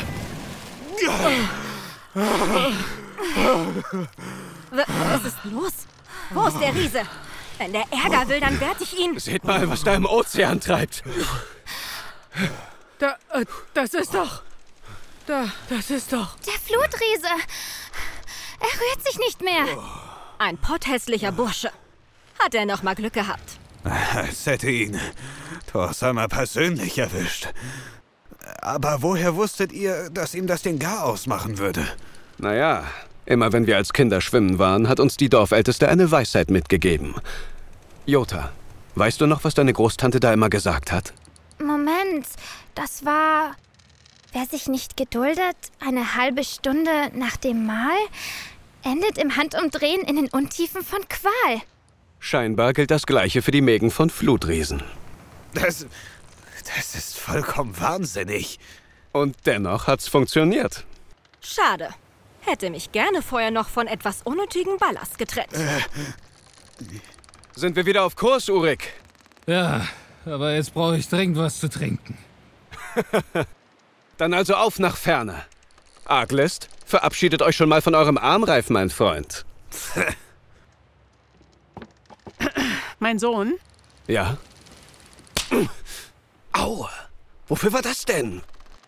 Was 4.71 5.23
ist 5.23 5.37
los? 5.45 5.71
Wo 6.31 6.47
ist 6.47 6.59
der 6.59 6.75
Riese? 6.75 7.03
Wenn 7.57 7.71
der 7.71 7.85
Ärger 7.89 8.27
will, 8.27 8.41
dann 8.41 8.59
werd 8.59 8.81
ich 8.81 8.99
ihn. 8.99 9.17
Seht 9.17 9.45
mal, 9.45 9.69
was 9.69 9.83
da 9.85 9.93
im 9.93 10.05
Ozean 10.05 10.59
treibt. 10.59 11.03
Da, 12.97 13.15
äh, 13.31 13.45
das 13.73 13.93
ist 13.93 14.13
doch. 14.13 14.41
Da, 15.25 15.45
das 15.69 15.89
ist 15.89 16.11
doch. 16.11 16.35
Der 16.39 16.53
Flutriese. 16.53 17.33
Er 18.59 18.73
rührt 18.81 19.07
sich 19.07 19.19
nicht 19.19 19.41
mehr. 19.41 19.65
Ein 20.37 20.57
potthässlicher 20.57 21.31
Bursche. 21.31 21.71
Hat 22.39 22.53
er 22.55 22.65
noch 22.65 22.83
mal 22.83 22.95
Glück 22.95 23.13
gehabt. 23.13 23.57
Es 24.29 24.45
hätte 24.45 24.69
ihn 24.69 24.99
Torsama 25.71 26.27
persönlich 26.27 26.97
erwischt. 26.97 27.47
Aber 28.61 29.01
woher 29.01 29.35
wusstet 29.35 29.71
ihr, 29.71 30.09
dass 30.09 30.35
ihm 30.35 30.47
das 30.47 30.61
den 30.61 30.79
Gar 30.79 31.03
ausmachen 31.03 31.57
würde? 31.57 31.85
Naja, 32.37 32.85
immer 33.25 33.51
wenn 33.53 33.67
wir 33.67 33.77
als 33.77 33.93
Kinder 33.93 34.21
schwimmen 34.21 34.59
waren, 34.59 34.87
hat 34.87 34.99
uns 34.99 35.17
die 35.17 35.29
Dorfälteste 35.29 35.89
eine 35.89 36.11
Weisheit 36.11 36.49
mitgegeben. 36.49 37.15
Jota, 38.05 38.51
weißt 38.95 39.21
du 39.21 39.27
noch, 39.27 39.43
was 39.43 39.53
deine 39.53 39.73
Großtante 39.73 40.19
da 40.19 40.33
immer 40.33 40.49
gesagt 40.49 40.91
hat? 40.91 41.13
Moment, 41.59 42.27
das 42.75 43.05
war. 43.05 43.55
Wer 44.31 44.45
sich 44.45 44.67
nicht 44.67 44.95
geduldet, 44.95 45.57
eine 45.79 46.15
halbe 46.15 46.43
Stunde 46.43 46.91
nach 47.15 47.35
dem 47.35 47.65
Mahl, 47.65 47.97
endet 48.83 49.17
im 49.17 49.35
Handumdrehen 49.35 50.01
in 50.01 50.15
den 50.17 50.29
Untiefen 50.29 50.83
von 50.83 50.99
Qual. 51.09 51.61
Scheinbar 52.19 52.73
gilt 52.73 52.91
das 52.91 53.05
Gleiche 53.05 53.41
für 53.41 53.51
die 53.51 53.61
Mägen 53.61 53.91
von 53.91 54.09
Flutriesen. 54.09 54.83
Das. 55.53 55.87
Das 56.75 56.95
ist 56.95 57.17
vollkommen 57.17 57.79
wahnsinnig. 57.79 58.59
Und 59.11 59.35
dennoch 59.45 59.87
hat's 59.87 60.07
funktioniert. 60.07 60.85
Schade. 61.41 61.89
Hätte 62.41 62.69
mich 62.69 62.91
gerne 62.91 63.21
vorher 63.21 63.51
noch 63.51 63.67
von 63.67 63.87
etwas 63.87 64.21
unnötigen 64.23 64.77
Ballast 64.77 65.17
getrennt. 65.17 65.49
Sind 67.55 67.75
wir 67.75 67.85
wieder 67.85 68.03
auf 68.03 68.15
Kurs, 68.15 68.49
Urik? 68.49 68.93
Ja, 69.45 69.87
aber 70.25 70.53
jetzt 70.53 70.73
brauche 70.73 70.97
ich 70.97 71.07
dringend 71.09 71.37
was 71.37 71.59
zu 71.59 71.69
trinken. 71.69 72.17
Dann 74.17 74.33
also 74.33 74.55
auf 74.55 74.79
nach 74.79 74.95
Ferne. 74.95 75.43
Arglist, 76.05 76.69
verabschiedet 76.85 77.41
euch 77.41 77.55
schon 77.55 77.69
mal 77.69 77.81
von 77.81 77.95
eurem 77.95 78.17
Armreif, 78.17 78.69
mein 78.69 78.89
Freund. 78.89 79.45
Mein 82.99 83.19
Sohn, 83.19 83.55
Ja? 84.07 84.37
Au! 86.53 86.87
Wofür 87.47 87.73
war 87.73 87.81
das 87.81 88.05
denn? 88.05 88.41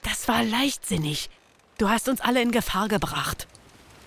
das 0.04 0.28
war 0.28 0.43
leichtsinnig. 0.43 1.30
Du 1.78 1.89
hast 1.89 2.10
uns 2.10 2.21
alle 2.21 2.41
in 2.41 2.52
Gefahr 2.52 2.88
gebracht. 2.88 3.47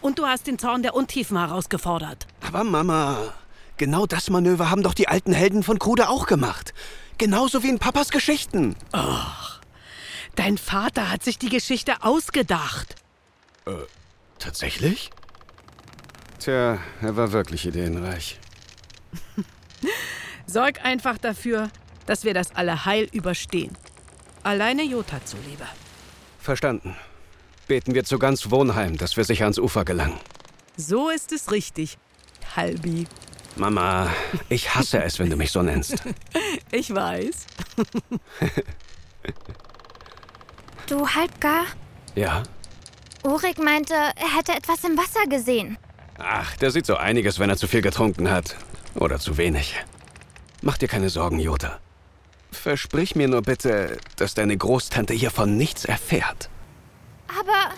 Und 0.00 0.18
du 0.18 0.26
hast 0.26 0.46
den 0.46 0.58
Zorn 0.58 0.82
der 0.82 0.94
Untiefen 0.94 1.38
herausgefordert. 1.38 2.26
Aber 2.46 2.62
Mama, 2.62 3.32
genau 3.78 4.06
das 4.06 4.28
Manöver 4.30 4.70
haben 4.70 4.82
doch 4.82 4.94
die 4.94 5.08
alten 5.08 5.32
Helden 5.32 5.62
von 5.62 5.78
Krude 5.78 6.08
auch 6.08 6.26
gemacht. 6.26 6.74
Genauso 7.18 7.62
wie 7.62 7.68
in 7.68 7.78
Papas 7.78 8.10
Geschichten. 8.10 8.76
Dein 10.36 10.58
Vater 10.58 11.10
hat 11.10 11.22
sich 11.24 11.38
die 11.38 11.48
Geschichte 11.48 12.02
ausgedacht. 12.02 12.96
Tatsächlich? 14.38 15.10
Tja, 16.38 16.78
er 17.00 17.16
war 17.16 17.32
wirklich 17.32 17.66
ideenreich. 17.66 18.38
Sorg 20.46 20.84
einfach 20.84 21.18
dafür, 21.18 21.70
dass 22.06 22.24
wir 22.24 22.34
das 22.34 22.54
alle 22.54 22.84
heil 22.84 23.08
überstehen. 23.12 23.76
Alleine 24.42 24.82
Jota 24.82 25.24
zuliebe. 25.24 25.66
Verstanden. 26.38 26.96
Beten 27.66 27.94
wir 27.94 28.04
zu 28.04 28.18
ganz 28.18 28.50
Wohnheim, 28.50 28.98
dass 28.98 29.16
wir 29.16 29.24
sicher 29.24 29.44
ans 29.44 29.58
Ufer 29.58 29.84
gelangen. 29.84 30.18
So 30.76 31.08
ist 31.08 31.32
es 31.32 31.50
richtig, 31.50 31.96
Halbi. 32.56 33.06
Mama, 33.56 34.10
ich 34.48 34.74
hasse 34.74 35.02
es, 35.02 35.18
wenn 35.18 35.30
du 35.30 35.36
mich 35.36 35.50
so 35.52 35.62
nennst. 35.62 35.96
Ich 36.70 36.92
weiß. 36.92 37.46
Du 40.86 41.08
Halbgar? 41.08 41.64
Ja? 42.14 42.42
Urik 43.22 43.58
meinte, 43.58 43.94
er 43.94 44.36
hätte 44.36 44.52
etwas 44.52 44.84
im 44.84 44.98
Wasser 44.98 45.26
gesehen. 45.30 45.78
Ach, 46.18 46.54
der 46.56 46.70
sieht 46.70 46.84
so 46.84 46.96
einiges, 46.96 47.38
wenn 47.38 47.48
er 47.48 47.56
zu 47.56 47.66
viel 47.66 47.80
getrunken 47.80 48.30
hat. 48.30 48.56
Oder 48.94 49.18
zu 49.18 49.38
wenig. 49.38 49.82
Mach 50.60 50.76
dir 50.76 50.88
keine 50.88 51.08
Sorgen, 51.08 51.38
Jota. 51.38 51.80
Versprich 52.54 53.14
mir 53.14 53.28
nur 53.28 53.42
bitte, 53.42 53.98
dass 54.16 54.34
deine 54.34 54.56
Großtante 54.56 55.12
hiervon 55.12 55.56
nichts 55.56 55.84
erfährt. 55.84 56.48
Aber. 57.28 57.72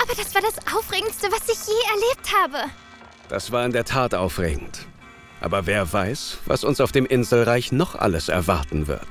Aber 0.00 0.14
das 0.16 0.34
war 0.34 0.42
das 0.42 0.58
Aufregendste, 0.76 1.28
was 1.30 1.48
ich 1.48 1.66
je 1.66 1.74
erlebt 1.90 2.34
habe. 2.42 2.70
Das 3.28 3.50
war 3.52 3.64
in 3.64 3.72
der 3.72 3.84
Tat 3.84 4.14
aufregend. 4.14 4.86
Aber 5.40 5.66
wer 5.66 5.92
weiß, 5.92 6.38
was 6.46 6.64
uns 6.64 6.80
auf 6.80 6.92
dem 6.92 7.06
Inselreich 7.06 7.72
noch 7.72 7.94
alles 7.94 8.28
erwarten 8.28 8.86
wird. 8.86 9.08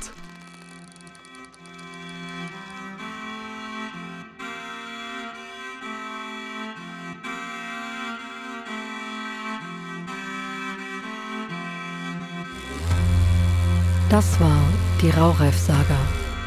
Das 14.14 14.40
war 14.40 14.62
die 15.02 15.10
Raureif-Saga, 15.10 15.98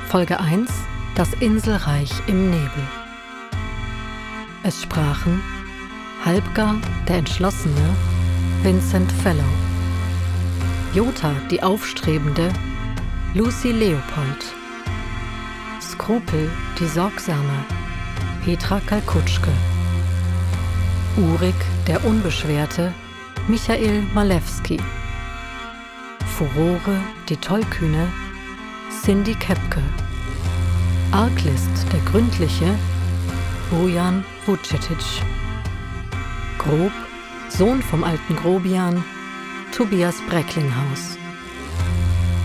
Folge 0.07 0.39
1, 0.39 0.71
das 1.17 1.33
Inselreich 1.41 2.13
im 2.29 2.49
Nebel. 2.49 2.87
Es 4.63 4.85
sprachen 4.85 5.43
Halbgar, 6.25 6.77
der 7.09 7.17
Entschlossene, 7.17 7.97
Vincent 8.63 9.11
Fellow, 9.11 9.43
Jota, 10.95 11.35
die 11.51 11.61
Aufstrebende, 11.61 12.53
Lucy 13.35 13.73
Leopold, 13.73 14.45
Skrupel, 15.81 16.49
die 16.79 16.87
Sorgsame, 16.87 17.65
Petra 18.45 18.79
Kalkutschke, 18.87 19.51
Urik, 21.17 21.65
der 21.89 22.05
Unbeschwerte, 22.05 22.95
Michael 23.49 24.05
Malewski, 24.15 24.79
Furore, 26.37 27.01
die 27.31 27.37
Tollkühne, 27.39 28.13
Cindy 29.03 29.35
Kepke. 29.37 29.81
Arglist, 31.11 31.91
der 31.91 32.01
Gründliche, 32.01 32.75
Bojan 33.71 34.23
Vucetic. 34.45 34.99
Grob, 36.59 36.93
Sohn 37.49 37.81
vom 37.81 38.05
alten 38.05 38.37
Grobian, 38.37 39.03
Tobias 39.75 40.17
Brecklinghaus. 40.29 41.17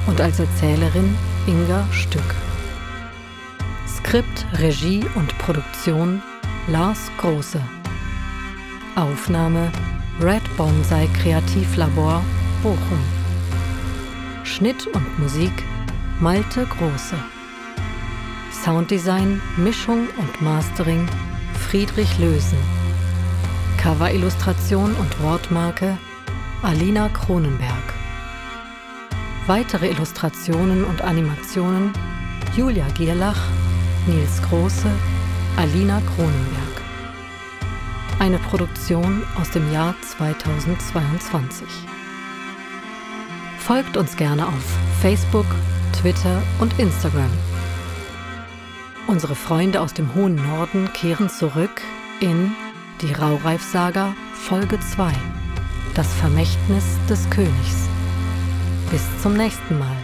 Und 0.08 0.22
als 0.22 0.40
Erzählerin 0.40 1.14
Inga 1.46 1.86
Stück. 1.92 2.36
Skript, 3.86 4.46
Regie 4.54 5.04
und 5.16 5.38
Produktion 5.40 6.22
Lars 6.68 7.12
Große. 7.18 7.62
Aufnahme 8.96 9.70
Red 10.22 10.44
Bonsai 10.56 11.10
Kreativlabor 11.22 12.24
Bochum. 12.64 13.21
Schnitt 14.52 14.86
und 14.86 15.18
Musik 15.18 15.54
Malte 16.20 16.66
Große. 16.66 17.16
Sounddesign, 18.52 19.42
Mischung 19.56 20.10
und 20.18 20.42
Mastering 20.42 21.08
Friedrich 21.54 22.20
Lösen. 22.20 22.58
Coverillustration 23.78 24.94
und 24.96 25.24
Wortmarke 25.24 25.98
Alina 26.64 27.08
Kronenberg. 27.08 27.94
Weitere 29.48 29.88
Illustrationen 29.88 30.84
und 30.84 31.02
Animationen 31.02 31.94
Julia 32.56 32.88
Gierlach, 32.90 33.40
Nils 34.06 34.42
Große, 34.50 34.92
Alina 35.56 36.02
Kronenberg. 36.14 36.82
Eine 38.20 38.38
Produktion 38.38 39.24
aus 39.40 39.50
dem 39.52 39.72
Jahr 39.72 39.96
2022. 40.02 41.68
Folgt 43.72 43.96
uns 43.96 44.18
gerne 44.18 44.46
auf 44.46 44.78
Facebook, 45.02 45.46
Twitter 45.94 46.44
und 46.60 46.78
Instagram. 46.78 47.30
Unsere 49.08 49.34
Freunde 49.34 49.80
aus 49.80 49.94
dem 49.94 50.14
hohen 50.14 50.36
Norden 50.36 50.92
kehren 50.92 51.30
zurück 51.30 51.82
in 52.20 52.52
die 53.02 53.14
Raureif-Saga 53.14 54.14
Folge 54.34 54.78
2. 54.78 55.14
Das 55.96 56.14
Vermächtnis 56.16 56.84
des 57.10 57.30
Königs. 57.30 57.88
Bis 58.92 59.04
zum 59.22 59.36
nächsten 59.36 59.80
Mal. 59.80 59.96